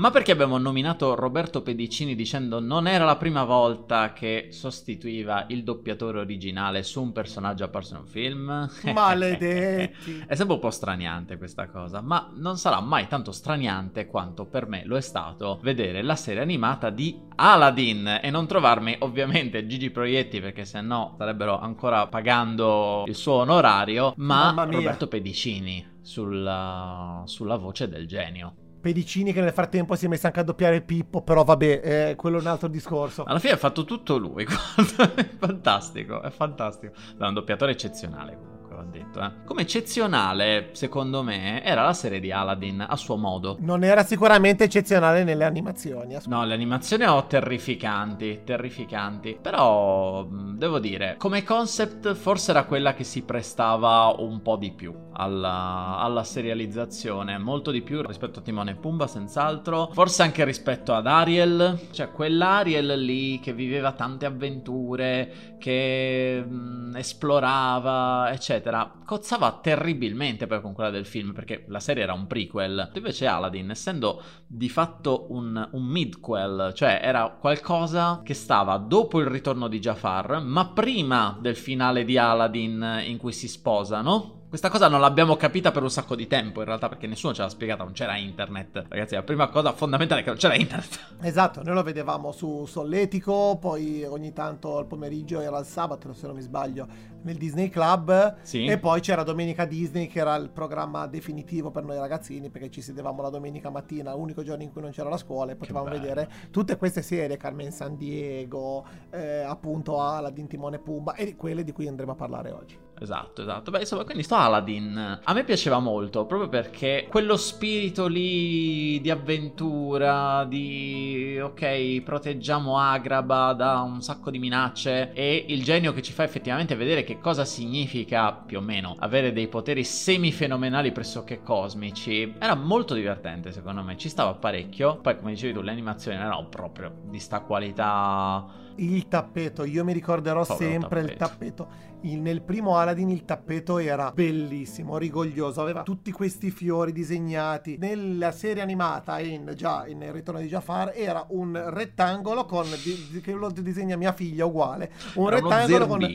Ma 0.00 0.10
perché 0.10 0.32
abbiamo 0.32 0.56
nominato 0.56 1.14
Roberto 1.14 1.60
Pedicini 1.60 2.14
dicendo 2.14 2.58
non 2.58 2.86
era 2.86 3.04
la 3.04 3.16
prima 3.16 3.44
volta 3.44 4.14
che 4.14 4.48
sostituiva 4.50 5.44
il 5.48 5.62
doppiatore 5.62 6.20
originale 6.20 6.82
su 6.82 7.02
un 7.02 7.12
personaggio 7.12 7.64
apparso 7.64 7.92
in 7.92 8.00
un 8.00 8.06
film? 8.06 8.70
Maledetti! 8.94 10.24
è 10.26 10.34
sempre 10.34 10.54
un 10.54 10.60
po' 10.60 10.70
straniante 10.70 11.36
questa 11.36 11.68
cosa, 11.68 12.00
ma 12.00 12.32
non 12.34 12.56
sarà 12.56 12.80
mai 12.80 13.08
tanto 13.08 13.30
straniante 13.30 14.06
quanto 14.06 14.46
per 14.46 14.66
me 14.66 14.84
lo 14.86 14.96
è 14.96 15.02
stato 15.02 15.60
vedere 15.62 16.00
la 16.00 16.16
serie 16.16 16.40
animata 16.40 16.88
di 16.88 17.20
Aladdin 17.36 18.20
e 18.22 18.30
non 18.30 18.46
trovarmi 18.46 18.96
ovviamente 19.00 19.66
Gigi 19.66 19.90
Proietti 19.90 20.40
perché 20.40 20.64
se 20.64 20.80
no 20.80 21.10
starebbero 21.16 21.60
ancora 21.60 22.06
pagando 22.06 23.04
il 23.06 23.14
suo 23.14 23.34
onorario, 23.34 24.14
ma 24.16 24.54
Roberto 24.66 25.08
Pedicini 25.08 25.98
sulla, 26.00 27.22
sulla 27.26 27.56
voce 27.56 27.86
del 27.86 28.06
genio. 28.06 28.68
Pedicini 28.80 29.32
che 29.32 29.40
nel 29.40 29.52
frattempo 29.52 29.94
si 29.94 30.06
è 30.06 30.08
messo 30.08 30.26
anche 30.26 30.40
a 30.40 30.44
doppiare 30.44 30.80
Pippo, 30.80 31.22
però 31.22 31.44
vabbè, 31.44 31.80
eh, 31.82 32.14
quello 32.16 32.38
è 32.38 32.40
un 32.40 32.46
altro 32.46 32.68
discorso. 32.68 33.24
Alla 33.24 33.38
fine 33.38 33.52
ha 33.52 33.58
fatto 33.58 33.84
tutto 33.84 34.16
lui, 34.16 34.44
è 34.46 35.28
fantastico, 35.38 36.22
è 36.22 36.30
fantastico. 36.30 36.92
È 37.18 37.24
un 37.24 37.34
doppiatore 37.34 37.72
eccezionale 37.72 38.49
va 38.80 38.84
detto. 38.90 39.20
Eh. 39.20 39.30
Come 39.44 39.62
eccezionale, 39.62 40.70
secondo 40.72 41.22
me, 41.22 41.62
era 41.62 41.84
la 41.84 41.92
serie 41.92 42.20
di 42.20 42.32
Aladdin 42.32 42.84
a 42.88 42.96
suo 42.96 43.16
modo. 43.16 43.56
Non 43.60 43.84
era 43.84 44.02
sicuramente 44.02 44.64
eccezionale 44.64 45.24
nelle 45.24 45.44
animazioni. 45.44 46.16
No, 46.26 46.44
le 46.44 46.54
animazioni 46.54 47.02
erano 47.02 47.26
terrificanti, 47.26 48.40
terrificanti. 48.44 49.38
Però, 49.40 50.26
devo 50.30 50.78
dire, 50.78 51.16
come 51.18 51.44
concept 51.44 52.14
forse 52.14 52.50
era 52.50 52.64
quella 52.64 52.94
che 52.94 53.04
si 53.04 53.22
prestava 53.22 54.14
un 54.18 54.42
po' 54.42 54.56
di 54.56 54.72
più 54.72 54.94
alla, 55.12 55.98
alla 55.98 56.24
serializzazione. 56.24 57.38
Molto 57.38 57.70
di 57.70 57.82
più 57.82 58.02
rispetto 58.02 58.38
a 58.38 58.42
Timone 58.42 58.72
e 58.72 58.74
Pumba, 58.74 59.06
senz'altro. 59.06 59.90
Forse 59.92 60.22
anche 60.22 60.44
rispetto 60.44 60.94
ad 60.94 61.06
Ariel. 61.06 61.88
Cioè, 61.90 62.10
quell'Ariel 62.10 62.98
lì 63.00 63.40
che 63.40 63.52
viveva 63.52 63.92
tante 63.92 64.26
avventure, 64.26 65.56
che 65.58 66.42
mh, 66.42 66.96
esplorava, 66.96 68.30
eccetera 68.32 68.69
eccetera, 68.70 68.92
cozzava 69.04 69.58
terribilmente 69.60 70.46
poi 70.46 70.60
con 70.60 70.72
quella 70.72 70.90
del 70.90 71.04
film, 71.04 71.32
perché 71.32 71.64
la 71.68 71.80
serie 71.80 72.04
era 72.04 72.12
un 72.12 72.26
prequel. 72.26 72.92
Invece 72.94 73.26
Aladdin, 73.26 73.70
essendo 73.70 74.22
di 74.46 74.68
fatto 74.68 75.26
un, 75.30 75.68
un 75.72 75.84
midquel, 75.84 76.72
cioè 76.74 77.00
era 77.02 77.36
qualcosa 77.38 78.20
che 78.24 78.34
stava 78.34 78.76
dopo 78.76 79.20
il 79.20 79.26
ritorno 79.26 79.68
di 79.68 79.80
Jafar, 79.80 80.40
ma 80.42 80.68
prima 80.68 81.36
del 81.40 81.56
finale 81.56 82.04
di 82.04 82.16
Aladdin 82.16 83.02
in 83.04 83.18
cui 83.18 83.32
si 83.32 83.48
sposano, 83.48 84.38
questa 84.50 84.68
cosa 84.68 84.88
non 84.88 84.98
l'abbiamo 84.98 85.36
capita 85.36 85.70
per 85.70 85.84
un 85.84 85.92
sacco 85.92 86.16
di 86.16 86.26
tempo, 86.26 86.58
in 86.58 86.66
realtà, 86.66 86.88
perché 86.88 87.06
nessuno 87.06 87.32
ce 87.32 87.42
l'ha 87.42 87.48
spiegata, 87.48 87.84
non 87.84 87.92
c'era 87.92 88.16
internet. 88.16 88.86
Ragazzi, 88.88 89.14
la 89.14 89.22
prima 89.22 89.48
cosa 89.48 89.70
fondamentale 89.70 90.22
è 90.22 90.24
che 90.24 90.30
non 90.30 90.38
c'era 90.38 90.56
internet. 90.56 91.08
Esatto, 91.22 91.62
noi 91.62 91.74
lo 91.74 91.84
vedevamo 91.84 92.32
su 92.32 92.66
Solletico, 92.66 93.58
poi 93.60 94.02
ogni 94.02 94.32
tanto 94.32 94.78
al 94.78 94.86
pomeriggio 94.86 95.38
era 95.38 95.58
il 95.60 95.66
sabato, 95.66 96.12
se 96.12 96.26
non 96.26 96.34
mi 96.34 96.42
sbaglio, 96.42 96.88
nel 97.22 97.36
Disney 97.36 97.68
Club. 97.68 98.38
Sì. 98.42 98.64
E 98.64 98.78
poi 98.78 99.00
c'era 99.00 99.22
Domenica 99.22 99.66
Disney, 99.66 100.08
che 100.08 100.18
era 100.18 100.34
il 100.34 100.50
programma 100.50 101.06
definitivo 101.06 101.70
per 101.70 101.84
noi 101.84 101.98
ragazzini, 101.98 102.50
perché 102.50 102.70
ci 102.70 102.80
sedevamo 102.80 103.22
la 103.22 103.30
domenica 103.30 103.70
mattina, 103.70 104.14
l'unico 104.14 104.42
giorno 104.42 104.64
in 104.64 104.72
cui 104.72 104.80
non 104.80 104.90
c'era 104.90 105.08
la 105.08 105.16
scuola, 105.16 105.52
e 105.52 105.54
potevamo 105.54 105.88
vedere 105.88 106.28
tutte 106.50 106.76
queste 106.76 107.02
serie, 107.02 107.36
Carmen 107.36 107.70
San 107.70 107.96
Diego, 107.96 108.84
eh, 109.10 109.42
appunto 109.42 110.00
Aladdin 110.00 110.48
Timone 110.48 110.80
Pumba, 110.80 111.14
e 111.14 111.36
quelle 111.36 111.62
di 111.62 111.70
cui 111.70 111.86
andremo 111.86 112.12
a 112.12 112.16
parlare 112.16 112.50
oggi. 112.50 112.89
Esatto, 113.00 113.42
esatto. 113.42 113.70
Beh, 113.70 113.80
insomma, 113.80 114.04
quindi 114.04 114.22
sto 114.22 114.36
Aladdin 114.36 115.20
a 115.22 115.32
me 115.32 115.44
piaceva 115.44 115.78
molto 115.78 116.26
proprio 116.26 116.48
perché 116.48 117.06
quello 117.08 117.36
spirito 117.36 118.06
lì 118.06 119.00
di 119.00 119.10
avventura, 119.10 120.44
di 120.44 121.38
ok, 121.40 122.02
proteggiamo 122.02 122.78
Agraba 122.78 123.52
da 123.52 123.80
un 123.80 124.02
sacco 124.02 124.30
di 124.30 124.38
minacce 124.38 125.12
e 125.12 125.44
il 125.48 125.62
genio 125.62 125.92
che 125.92 126.02
ci 126.02 126.12
fa 126.12 126.22
effettivamente 126.22 126.74
vedere 126.76 127.02
che 127.02 127.18
cosa 127.18 127.44
significa 127.44 128.32
più 128.32 128.58
o 128.58 128.60
meno 128.60 128.94
avere 128.98 129.32
dei 129.32 129.48
poteri 129.48 129.84
semifenomenali 129.84 130.92
pressoché 130.92 131.42
cosmici. 131.42 132.34
Era 132.38 132.54
molto 132.54 132.94
divertente 132.94 133.52
secondo 133.52 133.82
me, 133.82 133.96
ci 133.96 134.08
stava 134.08 134.34
parecchio. 134.34 134.98
Poi 134.98 135.18
come 135.18 135.32
dicevi 135.32 135.52
tu, 135.52 135.60
le 135.60 135.70
animazioni 135.70 136.18
erano 136.18 136.46
proprio 136.48 136.92
di 137.04 137.18
sta 137.18 137.40
qualità 137.40 138.68
il 138.76 139.08
tappeto, 139.08 139.64
io 139.64 139.84
mi 139.84 139.92
ricorderò 139.92 140.44
Povero 140.44 140.70
sempre 140.70 141.00
tappeto. 141.00 141.12
il 141.12 141.18
tappeto. 141.18 141.68
Il, 142.02 142.20
nel 142.20 142.40
primo 142.40 142.78
Aladdin 142.78 143.10
il 143.10 143.24
tappeto 143.24 143.78
era 143.78 144.10
bellissimo, 144.14 144.96
rigoglioso, 144.96 145.60
aveva 145.60 145.82
tutti 145.82 146.12
questi 146.12 146.50
fiori 146.50 146.92
disegnati. 146.92 147.76
Nella 147.78 148.32
serie 148.32 148.62
animata, 148.62 149.18
in, 149.20 149.52
già 149.54 149.86
in 149.86 150.10
Ritorno 150.10 150.40
di 150.40 150.48
Jafar, 150.48 150.92
era 150.94 151.26
un 151.30 151.60
rettangolo 151.68 152.46
con, 152.46 152.66
di, 152.82 153.20
che 153.20 153.32
lo 153.32 153.50
disegna 153.50 153.96
mia 153.96 154.12
figlia 154.12 154.46
uguale, 154.46 154.92
un 155.14 155.26
era 155.26 155.40
rettangolo 155.40 155.86
con, 155.86 156.08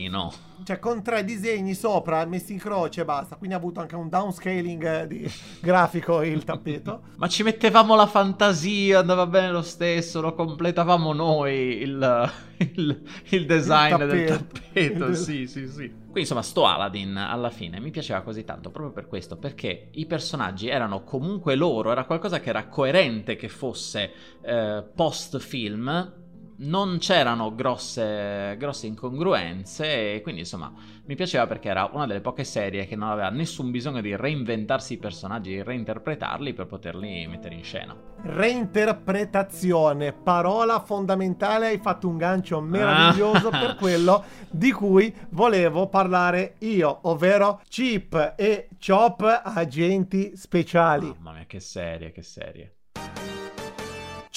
cioè, 0.64 0.78
con 0.80 1.02
tre 1.02 1.22
disegni 1.22 1.74
sopra 1.74 2.24
messi 2.24 2.52
in 2.54 2.58
croce 2.58 3.02
e 3.02 3.04
basta. 3.04 3.36
Quindi 3.36 3.54
ha 3.54 3.58
avuto 3.58 3.78
anche 3.80 3.94
un 3.94 4.08
downscaling 4.08 5.04
di 5.04 5.30
grafico 5.60 6.22
il 6.22 6.42
tappeto. 6.42 7.02
Ma 7.16 7.28
ci 7.28 7.44
mettevamo 7.44 7.94
la 7.94 8.06
fantasia, 8.06 8.98
andava 8.98 9.26
bene 9.26 9.52
lo 9.52 9.62
stesso, 9.62 10.20
lo 10.20 10.34
completavamo 10.34 11.12
noi 11.12 11.80
il 11.80 12.32
il, 12.58 13.02
il 13.30 13.46
design 13.46 14.00
il 14.00 14.08
del 14.08 14.26
tappeto. 14.26 15.14
sì, 15.14 15.46
sì, 15.46 15.66
sì. 15.68 15.88
Quindi 15.88 16.20
insomma, 16.20 16.42
sto 16.42 16.66
Aladdin 16.66 17.16
alla 17.16 17.50
fine 17.50 17.80
mi 17.80 17.90
piaceva 17.90 18.22
così 18.22 18.44
tanto 18.44 18.70
proprio 18.70 18.92
per 18.92 19.06
questo, 19.06 19.36
perché 19.36 19.88
i 19.92 20.06
personaggi 20.06 20.68
erano 20.68 21.02
comunque 21.02 21.54
loro, 21.54 21.90
era 21.90 22.04
qualcosa 22.04 22.40
che 22.40 22.48
era 22.48 22.66
coerente 22.68 23.36
che 23.36 23.48
fosse 23.48 24.12
eh, 24.42 24.84
post 24.94 25.38
film 25.38 26.24
non 26.58 26.98
c'erano 26.98 27.54
grosse, 27.54 28.56
grosse, 28.58 28.86
incongruenze 28.86 30.14
e 30.14 30.20
quindi 30.22 30.42
insomma 30.42 30.72
mi 31.04 31.14
piaceva 31.14 31.46
perché 31.46 31.68
era 31.68 31.88
una 31.92 32.06
delle 32.06 32.20
poche 32.20 32.44
serie 32.44 32.86
che 32.86 32.96
non 32.96 33.10
aveva 33.10 33.30
nessun 33.30 33.70
bisogno 33.70 34.00
di 34.00 34.16
reinventarsi 34.16 34.94
i 34.94 34.98
personaggi, 34.98 35.62
reinterpretarli 35.62 36.52
per 36.52 36.66
poterli 36.66 37.26
mettere 37.26 37.54
in 37.54 37.62
scena. 37.62 37.96
Reinterpretazione, 38.22 40.12
parola 40.12 40.80
fondamentale, 40.80 41.66
hai 41.66 41.78
fatto 41.78 42.08
un 42.08 42.16
gancio 42.16 42.60
meraviglioso 42.60 43.48
ah. 43.48 43.58
per 43.58 43.76
quello 43.78 44.24
di 44.50 44.72
cui 44.72 45.14
volevo 45.30 45.88
parlare 45.88 46.54
io, 46.58 46.98
ovvero 47.02 47.60
Chip 47.68 48.34
e 48.36 48.68
Chop 48.84 49.42
agenti 49.44 50.36
speciali. 50.36 51.06
Mamma 51.06 51.32
mia 51.32 51.44
che 51.46 51.60
serie, 51.60 52.10
che 52.10 52.22
serie. 52.22 52.75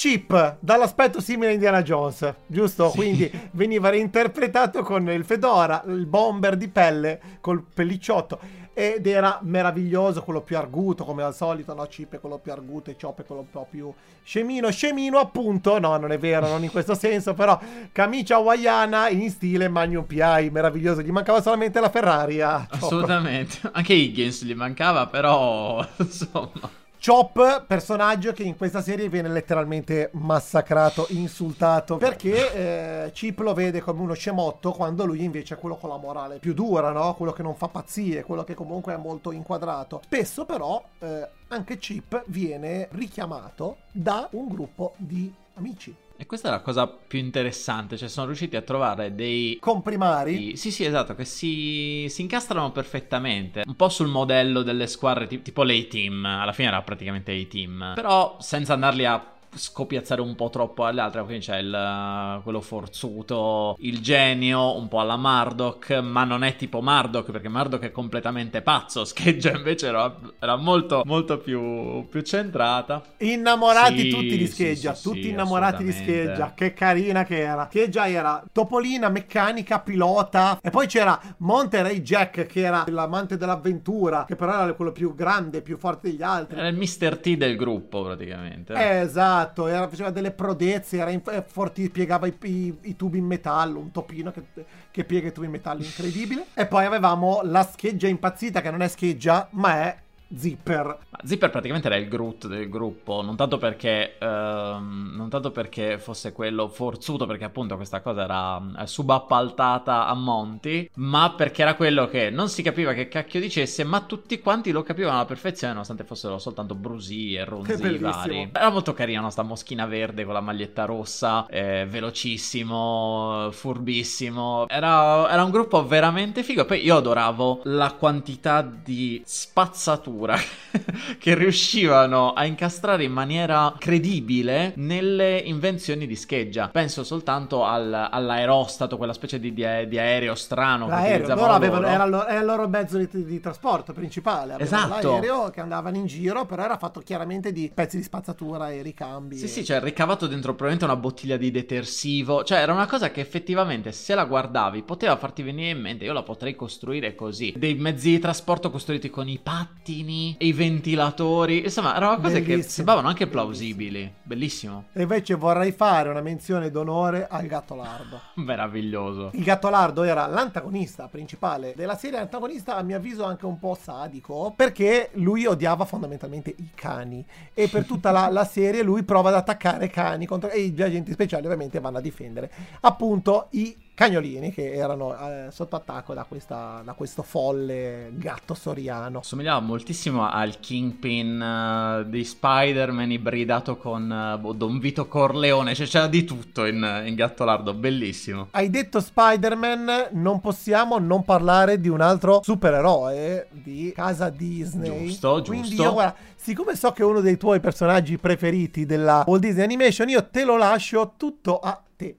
Chip, 0.00 0.56
dall'aspetto 0.60 1.20
simile 1.20 1.50
a 1.50 1.52
Indiana 1.52 1.82
Jones, 1.82 2.34
giusto? 2.46 2.88
Sì. 2.88 2.96
Quindi 2.96 3.30
veniva 3.50 3.90
reinterpretato 3.90 4.82
con 4.82 5.10
il 5.10 5.26
fedora, 5.26 5.84
il 5.88 6.06
bomber 6.06 6.56
di 6.56 6.68
pelle, 6.68 7.20
col 7.42 7.62
pellicciotto. 7.62 8.38
Ed 8.72 9.06
era 9.06 9.40
meraviglioso, 9.42 10.22
quello 10.22 10.40
più 10.40 10.56
arguto, 10.56 11.04
come 11.04 11.22
al 11.22 11.34
solito, 11.34 11.74
no? 11.74 11.84
Chip 11.84 12.14
è 12.14 12.18
quello 12.18 12.38
più 12.38 12.50
arguto 12.50 12.90
e 12.90 12.96
Chop 12.98 13.20
è 13.20 13.26
quello 13.26 13.42
un 13.42 13.50
po' 13.50 13.66
più 13.68 13.92
scemino. 14.24 14.70
Scemino, 14.70 15.18
appunto, 15.18 15.78
no, 15.78 15.94
non 15.98 16.12
è 16.12 16.18
vero, 16.18 16.48
non 16.48 16.62
in 16.62 16.70
questo 16.70 16.94
senso, 16.94 17.34
però 17.34 17.60
camicia 17.92 18.36
hawaiana 18.36 19.10
in 19.10 19.28
stile 19.28 19.68
Magnum 19.68 20.04
PI, 20.04 20.48
meraviglioso. 20.50 21.02
Gli 21.02 21.10
mancava 21.10 21.42
solamente 21.42 21.78
la 21.78 21.90
Ferrari. 21.90 22.40
Assolutamente. 22.40 23.58
Anche 23.70 23.92
Higgins 23.92 24.44
gli 24.44 24.54
mancava, 24.54 25.08
però, 25.08 25.86
insomma... 25.98 26.78
Chop, 27.02 27.64
personaggio 27.66 28.34
che 28.34 28.42
in 28.42 28.58
questa 28.58 28.82
serie 28.82 29.08
viene 29.08 29.30
letteralmente 29.30 30.10
massacrato, 30.12 31.06
insultato, 31.08 31.96
perché 31.96 33.06
eh, 33.06 33.10
Chip 33.12 33.38
lo 33.38 33.54
vede 33.54 33.80
come 33.80 34.02
uno 34.02 34.12
scemotto 34.12 34.72
quando 34.72 35.06
lui 35.06 35.24
invece 35.24 35.54
è 35.54 35.58
quello 35.58 35.76
con 35.76 35.88
la 35.88 35.96
morale 35.96 36.36
più 36.40 36.52
dura, 36.52 36.90
no? 36.90 37.14
Quello 37.14 37.32
che 37.32 37.42
non 37.42 37.54
fa 37.54 37.68
pazzie, 37.68 38.22
quello 38.22 38.44
che 38.44 38.52
comunque 38.52 38.92
è 38.92 38.98
molto 38.98 39.32
inquadrato. 39.32 40.02
Spesso 40.04 40.44
però 40.44 40.84
eh, 40.98 41.26
anche 41.48 41.78
Chip 41.78 42.22
viene 42.26 42.88
richiamato 42.90 43.78
da 43.92 44.28
un 44.32 44.48
gruppo 44.48 44.92
di 44.98 45.32
amici. 45.54 45.96
E 46.20 46.26
questa 46.26 46.48
è 46.48 46.50
la 46.50 46.60
cosa 46.60 46.86
più 46.86 47.18
interessante, 47.18 47.96
cioè 47.96 48.06
sono 48.06 48.26
riusciti 48.26 48.54
a 48.54 48.60
trovare 48.60 49.14
dei... 49.14 49.56
Comprimari? 49.58 50.54
Sì, 50.54 50.70
sì, 50.70 50.84
esatto, 50.84 51.14
che 51.14 51.24
si, 51.24 52.04
si 52.10 52.20
incastrano 52.20 52.72
perfettamente, 52.72 53.62
un 53.64 53.74
po' 53.74 53.88
sul 53.88 54.08
modello 54.08 54.60
delle 54.60 54.86
squadre 54.86 55.26
tipo 55.26 55.62
l'A-Team, 55.62 56.26
alla 56.26 56.52
fine 56.52 56.68
era 56.68 56.82
praticamente 56.82 57.32
A-Team, 57.32 57.92
però 57.94 58.36
senza 58.38 58.74
andarli 58.74 59.06
a 59.06 59.32
scopiazzare 59.54 60.20
un 60.20 60.34
po' 60.34 60.50
troppo 60.50 60.84
alle 60.84 61.00
altre. 61.00 61.22
Quindi 61.24 61.44
c'è 61.44 61.58
il, 61.58 62.40
quello 62.42 62.60
forzuto, 62.60 63.76
il 63.80 64.00
genio, 64.00 64.76
un 64.76 64.88
po' 64.88 65.00
alla 65.00 65.16
Murdoch, 65.16 65.98
ma 66.00 66.24
non 66.24 66.44
è 66.44 66.56
tipo 66.56 66.80
Murdoch 66.80 67.30
perché 67.30 67.48
Murdoch 67.48 67.82
è 67.82 67.90
completamente 67.90 68.62
pazzo. 68.62 69.04
Scheggia 69.10 69.52
invece 69.52 69.88
era, 69.88 70.14
era 70.38 70.56
molto, 70.56 71.02
molto 71.04 71.38
più, 71.38 72.06
più, 72.08 72.20
centrata. 72.22 73.02
Innamorati 73.18 74.00
sì, 74.00 74.08
tutti 74.10 74.36
di 74.36 74.46
Scheggia, 74.46 74.94
sì, 74.94 75.02
tutti 75.02 75.22
sì, 75.22 75.28
innamorati 75.30 75.84
di 75.84 75.92
Scheggia. 75.92 76.52
Che 76.54 76.72
carina 76.72 77.24
che 77.24 77.40
era. 77.40 77.66
Scheggia 77.70 78.08
era 78.08 78.42
topolina, 78.52 79.08
meccanica, 79.08 79.80
pilota. 79.80 80.58
E 80.62 80.70
poi 80.70 80.86
c'era 80.86 81.18
Monterey 81.38 82.00
Jack 82.00 82.46
che 82.46 82.60
era 82.60 82.84
l'amante 82.88 83.36
dell'avventura, 83.36 84.24
che 84.26 84.36
però 84.36 84.62
era 84.62 84.72
quello 84.74 84.92
più 84.92 85.14
grande, 85.14 85.62
più 85.62 85.76
forte 85.76 86.10
degli 86.10 86.22
altri. 86.22 86.58
Era 86.58 86.68
il 86.68 86.76
Mr. 86.76 87.18
T 87.18 87.36
del 87.36 87.56
gruppo 87.56 88.02
praticamente. 88.02 88.74
esatto 88.74 89.39
Esatto, 89.40 89.66
era, 89.66 89.88
faceva 89.88 90.10
delle 90.10 90.32
prodezze, 90.32 90.98
era 90.98 91.10
in, 91.10 91.22
eh, 91.30 91.42
forti, 91.46 91.88
piegava 91.88 92.26
i, 92.26 92.36
i, 92.42 92.76
i, 92.82 92.96
tubi 92.96 93.18
in 93.18 93.24
metallo, 93.24 93.78
un 93.78 93.90
topino 93.90 94.30
che, 94.30 94.42
che 94.90 95.04
piega 95.04 95.28
i 95.28 95.32
tubi 95.32 95.46
in 95.46 95.52
metallo 95.52 95.82
incredibile. 95.82 96.46
e 96.54 96.66
poi 96.66 96.84
avevamo 96.84 97.40
la 97.42 97.62
scheggia 97.62 98.06
impazzita, 98.06 98.60
che 98.60 98.70
non 98.70 98.82
è 98.82 98.88
scheggia, 98.88 99.48
ma 99.52 99.76
è 99.76 99.96
Zipper. 100.34 100.98
Zipper 101.24 101.50
praticamente 101.50 101.88
era 101.88 101.96
il 101.96 102.08
Groot 102.08 102.46
del 102.46 102.68
gruppo, 102.68 103.20
non 103.22 103.36
tanto, 103.36 103.58
perché, 103.58 104.16
ehm, 104.18 105.12
non 105.14 105.28
tanto 105.28 105.50
perché 105.50 105.98
fosse 105.98 106.32
quello 106.32 106.68
forzuto, 106.68 107.26
perché 107.26 107.44
appunto 107.44 107.76
questa 107.76 108.00
cosa 108.00 108.22
era 108.22 108.62
eh, 108.78 108.86
subappaltata 108.86 110.06
a 110.06 110.14
Monty, 110.14 110.88
ma 110.94 111.34
perché 111.36 111.62
era 111.62 111.74
quello 111.74 112.06
che 112.06 112.30
non 112.30 112.48
si 112.48 112.62
capiva 112.62 112.92
che 112.92 113.08
cacchio 113.08 113.40
dicesse, 113.40 113.82
ma 113.84 114.00
tutti 114.02 114.40
quanti 114.40 114.70
lo 114.70 114.82
capivano 114.82 115.16
alla 115.16 115.26
perfezione, 115.26 115.72
nonostante 115.72 116.04
fossero 116.04 116.38
soltanto 116.38 116.74
brusi 116.74 117.34
e 117.34 117.44
ronzi 117.44 117.98
vari. 117.98 118.50
Era 118.52 118.70
molto 118.70 118.94
carina 118.94 119.28
sta 119.30 119.42
moschina 119.42 119.86
verde 119.86 120.24
con 120.24 120.34
la 120.34 120.40
maglietta 120.40 120.84
rossa, 120.84 121.46
eh, 121.48 121.86
velocissimo, 121.88 123.48
furbissimo. 123.50 124.68
Era, 124.68 125.30
era 125.30 125.42
un 125.44 125.50
gruppo 125.50 125.84
veramente 125.86 126.42
figo. 126.42 126.64
Poi 126.64 126.84
io 126.84 126.96
adoravo 126.96 127.62
la 127.64 127.92
quantità 127.92 128.62
di 128.62 129.22
spazzatura 129.24 130.19
paura 130.20 130.38
che 131.18 131.34
riuscivano 131.34 132.32
a 132.32 132.44
incastrare 132.44 133.04
in 133.04 133.12
maniera 133.12 133.74
credibile 133.78 134.72
nelle 134.76 135.38
invenzioni 135.38 136.06
di 136.06 136.14
scheggia. 136.14 136.68
Penso 136.68 137.02
soltanto 137.02 137.64
al, 137.64 138.08
all'aerostato, 138.10 138.96
quella 138.96 139.12
specie 139.12 139.40
di, 139.40 139.52
di, 139.52 139.64
di 139.88 139.98
aereo 139.98 140.34
strano 140.34 140.86
l'aereo, 140.86 141.26
che 141.26 141.34
loro 141.34 141.52
avevano, 141.52 141.86
era, 141.86 142.04
lo, 142.04 142.26
era, 142.26 142.40
il 142.40 142.46
loro 142.46 142.68
mezzo 142.68 142.98
di, 142.98 143.08
di 143.24 143.40
trasporto 143.40 143.92
principale. 143.92 144.54
Avevano 144.54 144.84
esatto. 144.84 145.10
l'aereo 145.10 145.50
che 145.50 145.60
andavano 145.60 145.96
in 145.96 146.06
giro, 146.06 146.44
però 146.44 146.64
era 146.64 146.76
fatto 146.76 147.00
chiaramente 147.00 147.52
di 147.52 147.70
pezzi 147.72 147.96
di 147.96 148.02
spazzatura 148.02 148.70
e 148.70 148.82
ricambi. 148.82 149.36
Sì, 149.36 149.44
e... 149.44 149.48
sì, 149.48 149.64
cioè 149.64 149.80
ricavato 149.80 150.26
dentro 150.26 150.54
probabilmente 150.54 150.84
una 150.84 150.96
bottiglia 150.96 151.36
di 151.36 151.50
detersivo. 151.50 152.44
Cioè 152.44 152.58
era 152.58 152.72
una 152.72 152.86
cosa 152.86 153.10
che 153.10 153.20
effettivamente 153.20 153.92
se 153.92 154.14
la 154.14 154.24
guardavi 154.24 154.82
poteva 154.82 155.16
farti 155.16 155.42
venire 155.42 155.70
in 155.70 155.80
mente, 155.80 156.04
io 156.04 156.12
la 156.12 156.22
potrei 156.22 156.54
costruire 156.54 157.14
così. 157.14 157.54
Dei 157.56 157.74
mezzi 157.74 158.10
di 158.10 158.18
trasporto 158.18 158.70
costruiti 158.70 159.10
con 159.10 159.28
i 159.28 159.38
pattini 159.42 160.09
microfoni 160.10 160.36
e 160.38 160.46
i 160.46 160.52
ventilatori. 160.52 161.64
Insomma, 161.64 161.96
erano 161.96 162.16
cose 162.16 162.40
Bellissimo. 162.40 162.56
che 162.56 162.62
sembravano 162.68 163.08
anche 163.08 163.26
plausibili. 163.26 164.12
Bellissimo. 164.22 164.84
E 164.92 165.02
invece 165.02 165.34
vorrei 165.34 165.72
fare 165.72 166.08
una 166.08 166.20
menzione 166.20 166.70
d'onore 166.70 167.26
al 167.28 167.46
gatto 167.46 167.74
lardo. 167.74 168.20
Meraviglioso. 168.34 169.30
Il 169.34 169.44
gatto 169.44 169.68
lardo 169.70 170.02
era 170.02 170.26
l'antagonista 170.26 171.06
principale 171.08 171.74
della 171.76 171.96
serie, 171.96 172.18
antagonista 172.18 172.76
a 172.76 172.82
mio 172.82 172.96
avviso 172.96 173.24
anche 173.24 173.46
un 173.46 173.58
po' 173.58 173.76
sadico, 173.80 174.52
perché 174.56 175.10
lui 175.14 175.46
odiava 175.46 175.84
fondamentalmente 175.84 176.52
i 176.56 176.70
cani. 176.74 177.24
E 177.54 177.68
per 177.68 177.84
tutta 177.84 178.10
la, 178.10 178.28
la 178.30 178.44
serie 178.44 178.82
lui 178.82 179.02
prova 179.04 179.28
ad 179.28 179.36
attaccare 179.36 179.88
cani 179.88 180.26
contro... 180.26 180.50
e 180.50 180.68
gli 180.68 180.82
agenti 180.82 181.12
speciali 181.12 181.44
ovviamente 181.44 181.80
vanno 181.80 181.98
a 181.98 182.00
difendere 182.00 182.50
appunto 182.80 183.48
i 183.50 183.76
cagnolini 184.00 184.50
che 184.50 184.72
erano 184.72 185.14
eh, 185.14 185.48
sotto 185.50 185.76
attacco 185.76 186.14
da, 186.14 186.24
questa, 186.24 186.80
da, 186.82 186.94
questo 186.94 187.22
folle 187.22 188.10
gatto 188.14 188.54
soriano. 188.54 189.20
Somigliava 189.22 189.60
moltissimo 189.60 190.26
al 190.26 190.58
Kingpin 190.58 192.04
uh, 192.06 192.08
di 192.08 192.24
Spider-Man 192.24 193.12
ibridato 193.12 193.76
con 193.76 194.38
uh, 194.42 194.54
Don 194.54 194.78
Vito 194.78 195.06
Corleone, 195.06 195.74
cioè 195.74 195.86
c'era 195.86 196.06
di 196.06 196.24
tutto 196.24 196.64
in, 196.64 197.02
in 197.04 197.14
Gattolardo, 197.14 197.74
bellissimo. 197.74 198.48
Hai 198.52 198.70
detto 198.70 199.00
Spider-Man, 199.00 200.08
non 200.12 200.40
possiamo 200.40 200.98
non 200.98 201.22
parlare 201.22 201.78
di 201.78 201.90
un 201.90 202.00
altro 202.00 202.40
supereroe 202.42 203.48
di 203.50 203.92
casa 203.94 204.30
Disney. 204.30 205.08
Giusto, 205.08 205.42
giusto. 205.42 205.50
Quindi 205.50 205.74
io 205.74 205.92
guarda, 205.92 206.16
siccome 206.36 206.74
so 206.74 206.90
che 206.92 207.02
è 207.02 207.04
uno 207.04 207.20
dei 207.20 207.36
tuoi 207.36 207.60
personaggi 207.60 208.16
preferiti 208.16 208.86
della 208.86 209.24
Walt 209.26 209.42
Disney 209.42 209.64
Animation, 209.64 210.08
io 210.08 210.26
te 210.26 210.44
lo 210.44 210.56
lascio 210.56 211.12
tutto 211.18 211.58
a 211.58 211.78
te. 211.96 212.16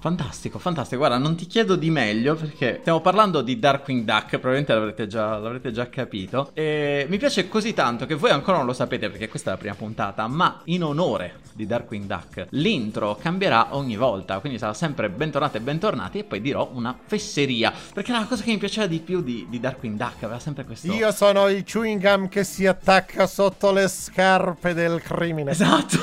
Fantastico, 0.00 0.58
fantastico. 0.58 0.96
Guarda, 0.96 1.18
non 1.18 1.36
ti 1.36 1.46
chiedo 1.46 1.76
di 1.76 1.90
meglio 1.90 2.34
perché 2.34 2.78
stiamo 2.80 3.02
parlando 3.02 3.42
di 3.42 3.58
Darkwing 3.58 4.04
Duck, 4.04 4.28
probabilmente 4.30 4.72
l'avrete 4.72 5.06
già, 5.06 5.36
l'avrete 5.36 5.72
già, 5.72 5.90
capito. 5.90 6.50
E 6.54 7.04
mi 7.10 7.18
piace 7.18 7.48
così 7.48 7.74
tanto 7.74 8.06
che 8.06 8.14
voi 8.14 8.30
ancora 8.30 8.56
non 8.56 8.66
lo 8.66 8.72
sapete 8.72 9.10
perché 9.10 9.28
questa 9.28 9.50
è 9.50 9.52
la 9.52 9.58
prima 9.58 9.74
puntata, 9.74 10.26
ma 10.26 10.62
in 10.64 10.84
onore 10.84 11.40
di 11.52 11.66
Darkwing 11.66 12.06
Duck 12.06 12.46
l'intro 12.50 13.18
cambierà 13.20 13.76
ogni 13.76 13.96
volta, 13.96 14.38
quindi 14.38 14.58
sarà 14.58 14.72
sempre 14.72 15.10
bentornati 15.10 15.58
e 15.58 15.60
bentornati 15.60 16.18
e 16.20 16.24
poi 16.24 16.40
dirò 16.40 16.70
una 16.72 16.96
fesseria, 17.04 17.70
perché 17.92 18.12
la 18.12 18.24
cosa 18.24 18.42
che 18.42 18.52
mi 18.52 18.58
piaceva 18.58 18.86
di 18.86 19.00
più 19.00 19.20
di, 19.20 19.46
di 19.50 19.60
Darkwing 19.60 19.98
Duck 19.98 20.22
aveva 20.22 20.38
sempre 20.38 20.64
questo... 20.64 20.90
Io 20.90 21.12
sono 21.12 21.48
il 21.48 21.62
chewing 21.62 22.00
gum 22.00 22.28
che 22.28 22.44
si 22.44 22.66
attacca 22.66 23.26
sotto 23.26 23.70
le 23.70 23.86
scarpe 23.86 24.72
del 24.72 25.02
crimine. 25.02 25.50
Esatto 25.50 25.98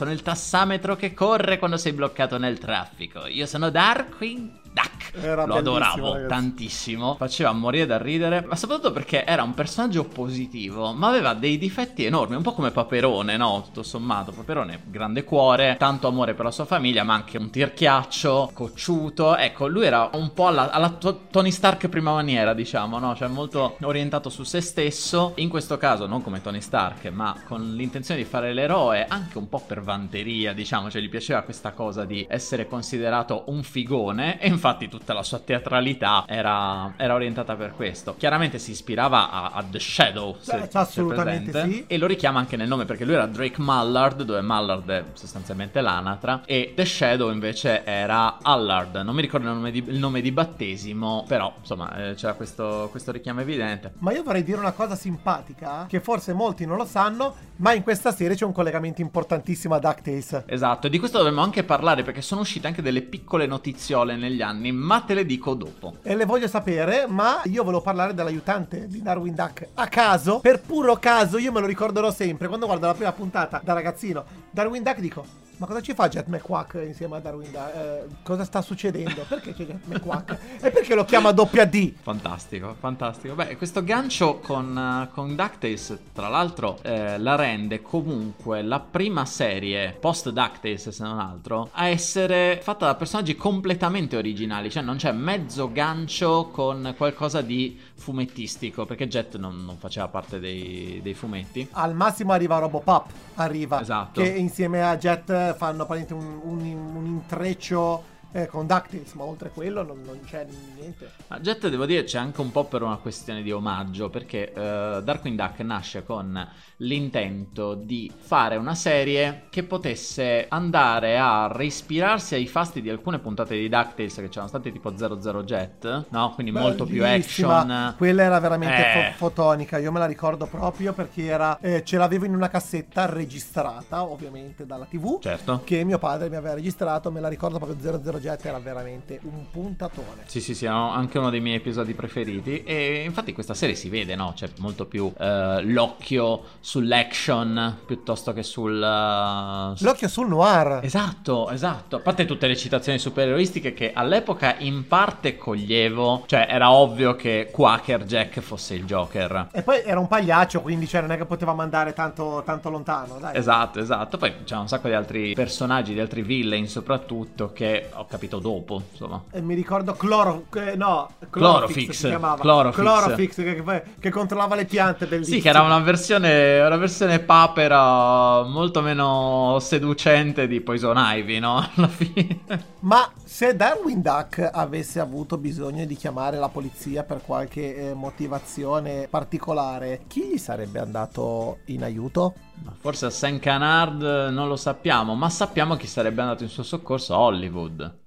sono 0.00 0.12
il 0.12 0.22
tassametro 0.22 0.96
che 0.96 1.12
corre 1.12 1.58
quando 1.58 1.76
sei 1.76 1.92
bloccato 1.92 2.38
nel 2.38 2.58
traffico. 2.58 3.26
Io 3.26 3.44
sono 3.44 3.68
Darkwing 3.68 4.50
Duck. 4.72 4.89
Era 5.20 5.44
Lo 5.44 5.54
adoravo 5.54 6.12
ragazzi. 6.12 6.28
tantissimo. 6.28 7.14
Faceva 7.16 7.52
morire 7.52 7.86
da 7.86 7.98
ridere. 7.98 8.44
Ma 8.46 8.56
soprattutto 8.56 8.92
perché 8.92 9.24
era 9.24 9.42
un 9.42 9.54
personaggio 9.54 10.04
positivo. 10.04 10.92
Ma 10.92 11.08
aveva 11.08 11.34
dei 11.34 11.58
difetti 11.58 12.04
enormi. 12.04 12.36
Un 12.36 12.42
po' 12.42 12.52
come 12.52 12.70
Paperone, 12.70 13.36
no? 13.36 13.62
Tutto 13.64 13.82
sommato. 13.82 14.32
Paperone, 14.32 14.82
grande 14.86 15.24
cuore, 15.24 15.76
tanto 15.78 16.06
amore 16.08 16.34
per 16.34 16.44
la 16.44 16.50
sua 16.50 16.64
famiglia, 16.64 17.02
ma 17.02 17.14
anche 17.14 17.38
un 17.38 17.50
tirchiaccio, 17.50 18.50
cocciuto. 18.52 19.36
Ecco, 19.36 19.66
lui 19.66 19.84
era 19.84 20.10
un 20.12 20.32
po' 20.32 20.46
alla, 20.46 20.70
alla 20.70 20.90
Tony 21.30 21.50
Stark 21.50 21.88
prima 21.88 22.12
maniera, 22.12 22.54
diciamo, 22.54 22.98
no? 22.98 23.14
Cioè 23.14 23.28
molto 23.28 23.76
orientato 23.82 24.28
su 24.28 24.44
se 24.44 24.60
stesso. 24.60 25.32
In 25.36 25.48
questo 25.48 25.76
caso, 25.78 26.06
non 26.06 26.22
come 26.22 26.40
Tony 26.40 26.60
Stark, 26.60 27.06
ma 27.10 27.34
con 27.46 27.74
l'intenzione 27.74 28.20
di 28.22 28.26
fare 28.26 28.52
l'eroe, 28.52 29.06
anche 29.06 29.38
un 29.38 29.48
po' 29.48 29.62
per 29.66 29.80
vanteria, 29.82 30.52
diciamo. 30.52 30.90
Cioè, 30.90 31.00
gli 31.00 31.08
piaceva 31.08 31.42
questa 31.42 31.72
cosa 31.72 32.04
di 32.04 32.26
essere 32.28 32.66
considerato 32.66 33.44
un 33.46 33.62
figone. 33.62 34.40
E 34.40 34.48
infatti 34.48 34.88
tutta 35.00 35.14
la 35.14 35.22
sua 35.22 35.38
teatralità 35.38 36.24
era, 36.26 36.92
era 36.96 37.14
orientata 37.14 37.56
per 37.56 37.74
questo. 37.74 38.14
Chiaramente 38.16 38.58
si 38.58 38.70
ispirava 38.70 39.30
a, 39.30 39.50
a 39.52 39.64
The 39.68 39.80
Shadow, 39.80 40.36
se, 40.38 40.58
Beh, 40.58 40.68
assolutamente 40.72 41.52
se 41.52 41.68
sì. 41.68 41.84
E 41.86 41.98
lo 41.98 42.06
richiama 42.06 42.38
anche 42.38 42.56
nel 42.56 42.68
nome 42.68 42.84
perché 42.84 43.04
lui 43.04 43.14
era 43.14 43.26
Drake 43.26 43.60
Mallard, 43.60 44.22
dove 44.22 44.40
Mallard 44.40 44.88
è 44.90 45.04
sostanzialmente 45.14 45.80
l'anatra, 45.80 46.42
e 46.44 46.72
The 46.76 46.84
Shadow 46.84 47.32
invece 47.32 47.84
era 47.84 48.38
Allard. 48.42 48.96
Non 48.96 49.14
mi 49.14 49.22
ricordo 49.22 49.48
il 49.48 49.54
nome 49.54 49.70
di, 49.70 49.82
il 49.86 49.98
nome 49.98 50.20
di 50.20 50.30
battesimo, 50.30 51.24
però 51.26 51.52
insomma 51.58 52.10
eh, 52.10 52.14
c'era 52.14 52.34
questo, 52.34 52.88
questo 52.90 53.10
richiamo 53.10 53.40
evidente. 53.40 53.94
Ma 53.98 54.12
io 54.12 54.22
vorrei 54.22 54.44
dire 54.44 54.58
una 54.58 54.72
cosa 54.72 54.94
simpatica, 54.94 55.86
che 55.88 56.00
forse 56.00 56.32
molti 56.32 56.66
non 56.66 56.76
lo 56.76 56.84
sanno, 56.84 57.34
ma 57.56 57.72
in 57.72 57.82
questa 57.82 58.12
serie 58.12 58.36
c'è 58.36 58.44
un 58.44 58.52
collegamento 58.52 59.00
importantissimo 59.00 59.74
a 59.74 59.78
DuckTales. 59.78 60.44
Esatto, 60.46 60.86
e 60.86 60.90
di 60.90 60.98
questo 60.98 61.18
dovremmo 61.18 61.42
anche 61.42 61.64
parlare 61.64 62.02
perché 62.02 62.20
sono 62.20 62.42
uscite 62.42 62.66
anche 62.66 62.82
delle 62.82 63.02
piccole 63.02 63.46
notiziole 63.46 64.16
negli 64.16 64.42
anni 64.42 64.48
anni, 64.50 64.72
ma 64.90 65.02
te 65.02 65.14
le 65.14 65.24
dico 65.24 65.54
dopo. 65.54 65.98
E 66.02 66.16
le 66.16 66.24
voglio 66.24 66.48
sapere, 66.48 67.06
ma 67.06 67.42
io 67.44 67.62
volevo 67.62 67.80
parlare 67.80 68.12
dell'aiutante 68.12 68.88
di 68.88 69.00
Darwin 69.00 69.36
Duck 69.36 69.68
a 69.74 69.86
caso, 69.86 70.40
per 70.40 70.60
puro 70.60 70.96
caso, 70.96 71.38
io 71.38 71.52
me 71.52 71.60
lo 71.60 71.66
ricorderò 71.66 72.10
sempre. 72.10 72.48
Quando 72.48 72.66
guardo 72.66 72.88
la 72.88 72.94
prima 72.94 73.12
puntata 73.12 73.60
da 73.62 73.72
ragazzino, 73.72 74.24
Darwin 74.50 74.82
Duck 74.82 74.98
dico, 74.98 75.24
ma 75.60 75.66
cosa 75.66 75.82
ci 75.82 75.92
fa 75.92 76.08
Jet 76.08 76.26
McQuack 76.26 76.80
insieme 76.86 77.16
a 77.16 77.20
Darwin 77.20 77.50
Duck? 77.50 77.74
Eh, 77.74 78.06
cosa 78.22 78.44
sta 78.44 78.62
succedendo? 78.62 79.26
Perché 79.28 79.52
c'è 79.52 79.66
Jet 79.66 79.84
McQuack? 79.84 80.38
e 80.58 80.70
perché 80.70 80.94
lo 80.94 81.04
chiama 81.04 81.32
doppia 81.32 81.66
D? 81.66 81.92
Fantastico, 82.00 82.74
fantastico. 82.78 83.34
Beh, 83.34 83.58
questo 83.58 83.84
gancio 83.84 84.38
con, 84.38 84.74
uh, 84.74 85.12
con 85.12 85.36
DuckTales, 85.36 85.98
tra 86.14 86.28
l'altro, 86.28 86.78
eh, 86.80 87.18
la 87.18 87.34
rende 87.34 87.82
comunque 87.82 88.62
la 88.62 88.80
prima 88.80 89.26
serie 89.26 89.94
post 90.00 90.30
DuckTales, 90.30 90.88
se 90.88 91.02
non 91.02 91.18
altro, 91.18 91.68
a 91.72 91.88
essere 91.88 92.60
fatta 92.62 92.86
da 92.86 92.94
personaggi 92.94 93.36
completamente 93.36 94.16
originali. 94.16 94.70
Cioè, 94.70 94.82
non 94.82 94.96
c'è 94.96 95.12
mezzo 95.12 95.70
gancio 95.70 96.48
con 96.50 96.94
qualcosa 96.96 97.42
di 97.42 97.78
fumettistico, 98.00 98.86
perché 98.86 99.06
Jet 99.06 99.36
non, 99.36 99.64
non 99.64 99.76
faceva 99.76 100.08
parte 100.08 100.40
dei, 100.40 101.00
dei, 101.02 101.14
fumetti. 101.14 101.68
Al 101.72 101.94
massimo 101.94 102.32
arriva 102.32 102.58
Robopop, 102.58 103.10
arriva. 103.34 103.80
Esatto. 103.80 104.22
Che 104.22 104.28
insieme 104.28 104.82
a 104.82 104.96
Jet 104.96 105.54
fanno 105.54 105.86
un, 105.88 106.40
un, 106.42 106.60
un 106.96 107.06
intreccio 107.06 108.18
eh, 108.32 108.46
con 108.46 108.66
DuckTales, 108.66 109.12
ma 109.14 109.24
oltre 109.24 109.48
a 109.48 109.50
quello 109.50 109.82
non, 109.82 110.02
non 110.04 110.20
c'è 110.24 110.46
niente. 110.76 111.10
Ma 111.28 111.40
Jet 111.40 111.68
devo 111.68 111.86
dire 111.86 112.04
c'è 112.04 112.18
anche 112.18 112.40
un 112.40 112.50
po' 112.50 112.64
per 112.64 112.82
una 112.82 112.96
questione 112.96 113.42
di 113.42 113.50
omaggio, 113.50 114.08
perché 114.08 114.52
uh, 114.54 115.02
Darkwing 115.02 115.36
Duck 115.36 115.60
nasce 115.60 116.04
con 116.04 116.48
l'intento 116.76 117.74
di 117.74 118.10
fare 118.16 118.56
una 118.56 118.74
serie 118.74 119.46
che 119.50 119.64
potesse 119.64 120.46
andare 120.48 121.18
a 121.18 121.48
reispirarsi 121.52 122.34
ai 122.34 122.46
fasti 122.46 122.80
di 122.80 122.88
alcune 122.88 123.18
puntate 123.18 123.56
di 123.56 123.68
DuckTales 123.68 124.14
che 124.14 124.28
c'erano 124.28 124.48
state 124.48 124.70
tipo 124.72 124.96
00 124.96 125.42
Jet, 125.44 126.06
no? 126.10 126.32
Quindi 126.34 126.52
Bellissima. 126.52 126.60
molto 126.60 126.84
più 126.84 127.04
action. 127.04 127.94
Quella 127.96 128.22
era 128.22 128.38
veramente 128.38 128.76
eh. 128.76 129.12
fo- 129.12 129.28
fotonica, 129.28 129.78
io 129.78 129.90
me 129.90 129.98
la 129.98 130.06
ricordo 130.06 130.46
proprio 130.46 130.92
perché 130.92 131.24
era, 131.24 131.58
eh, 131.60 131.82
ce 131.84 131.96
l'avevo 131.96 132.24
in 132.24 132.34
una 132.34 132.48
cassetta 132.48 133.06
registrata, 133.06 134.04
ovviamente 134.04 134.66
dalla 134.66 134.84
TV, 134.84 135.20
certo. 135.20 135.62
che 135.64 135.82
mio 135.84 135.98
padre 135.98 136.28
mi 136.28 136.36
aveva 136.36 136.54
registrato, 136.54 137.10
me 137.10 137.20
la 137.20 137.28
ricordo 137.28 137.58
proprio 137.58 137.78
00 137.80 138.19
Jet 138.20 138.44
era 138.44 138.58
veramente 138.58 139.18
un 139.22 139.50
puntatone. 139.50 140.22
Sì, 140.26 140.40
sì, 140.40 140.54
sì, 140.54 140.66
anche 140.66 141.18
uno 141.18 141.30
dei 141.30 141.40
miei 141.40 141.56
episodi 141.56 141.94
preferiti. 141.94 142.62
E 142.62 143.02
infatti 143.04 143.32
questa 143.32 143.54
serie 143.54 143.74
si 143.74 143.88
vede, 143.88 144.14
no? 144.14 144.32
C'è 144.34 144.48
molto 144.58 144.86
più 144.86 145.04
uh, 145.04 145.60
l'occhio 145.62 146.42
sull'action 146.60 147.78
piuttosto 147.86 148.32
che 148.32 148.42
sul. 148.42 148.74
Uh, 148.74 149.82
l'occhio 149.82 150.08
sul 150.08 150.28
noir. 150.28 150.80
Esatto, 150.82 151.50
esatto. 151.50 151.96
A 151.96 152.00
parte 152.00 152.24
tutte 152.26 152.46
le 152.46 152.56
citazioni 152.56 152.98
supereroistiche 152.98 153.72
che 153.72 153.92
all'epoca 153.92 154.56
in 154.58 154.86
parte 154.86 155.36
coglievo. 155.36 156.24
Cioè, 156.26 156.46
era 156.48 156.70
ovvio 156.70 157.16
che 157.16 157.48
Quaker 157.50 158.04
Jack 158.04 158.40
fosse 158.40 158.74
il 158.74 158.84
Joker. 158.84 159.48
E 159.52 159.62
poi 159.62 159.82
era 159.84 159.98
un 159.98 160.08
pagliaccio, 160.08 160.60
quindi 160.60 160.86
cioè, 160.86 161.00
non 161.00 161.12
è 161.12 161.16
che 161.16 161.24
poteva 161.24 161.52
andare 161.52 161.92
tanto, 161.92 162.42
tanto 162.44 162.70
lontano. 162.70 163.18
Dai. 163.18 163.36
Esatto, 163.36 163.80
esatto. 163.80 164.16
Poi 164.16 164.44
c'è 164.44 164.56
un 164.56 164.68
sacco 164.68 164.88
di 164.88 164.94
altri 164.94 165.32
personaggi, 165.34 165.92
di 165.92 166.00
altri 166.00 166.22
villain 166.22 166.68
soprattutto 166.68 167.52
che 167.52 167.88
ho 167.92 168.04
capito 168.10 168.40
dopo, 168.40 168.82
insomma. 168.90 169.22
E 169.30 169.40
mi 169.40 169.54
ricordo 169.54 169.92
Cloro... 169.92 170.46
Eh, 170.54 170.74
no, 170.74 171.08
Chlorofix. 171.30 171.90
Si 171.90 172.08
chiamava. 172.08 172.42
Chlorofix. 172.42 172.82
Chlorofix 172.82 173.34
che, 173.36 173.82
che, 174.00 174.10
controllava 174.10 174.56
le 174.56 174.64
piante, 174.64 175.06
bellissimo. 175.06 175.36
Sì, 175.36 175.40
che 175.40 175.48
era 175.48 175.62
una 175.62 175.78
versione, 175.78 176.60
una 176.60 176.76
versione 176.76 177.20
papera 177.20 178.42
molto 178.42 178.82
meno 178.82 179.58
seducente 179.60 180.48
di 180.48 180.60
Poison 180.60 180.96
Ivy, 180.98 181.38
no? 181.38 181.64
Alla 181.76 181.86
fine. 181.86 182.40
Ma 182.80 183.08
se 183.22 183.54
Darwin 183.54 184.02
Duck 184.02 184.48
avesse 184.52 184.98
avuto 184.98 185.38
bisogno 185.38 185.84
di 185.84 185.94
chiamare 185.94 186.36
la 186.36 186.48
polizia 186.48 187.04
per 187.04 187.20
qualche 187.24 187.90
eh, 187.90 187.94
motivazione 187.94 189.06
particolare, 189.08 190.02
chi 190.08 190.32
gli 190.32 190.38
sarebbe 190.38 190.80
andato 190.80 191.58
in 191.66 191.84
aiuto? 191.84 192.34
Forse 192.80 193.06
a 193.06 193.10
St. 193.10 193.38
Canard 193.38 194.02
non 194.32 194.48
lo 194.48 194.56
sappiamo, 194.56 195.14
ma 195.14 195.30
sappiamo 195.30 195.76
chi 195.76 195.86
sarebbe 195.86 196.22
andato 196.22 196.42
in 196.42 196.48
suo 196.48 196.64
soccorso 196.64 197.14
a 197.14 197.18
Hollywood. 197.18 197.98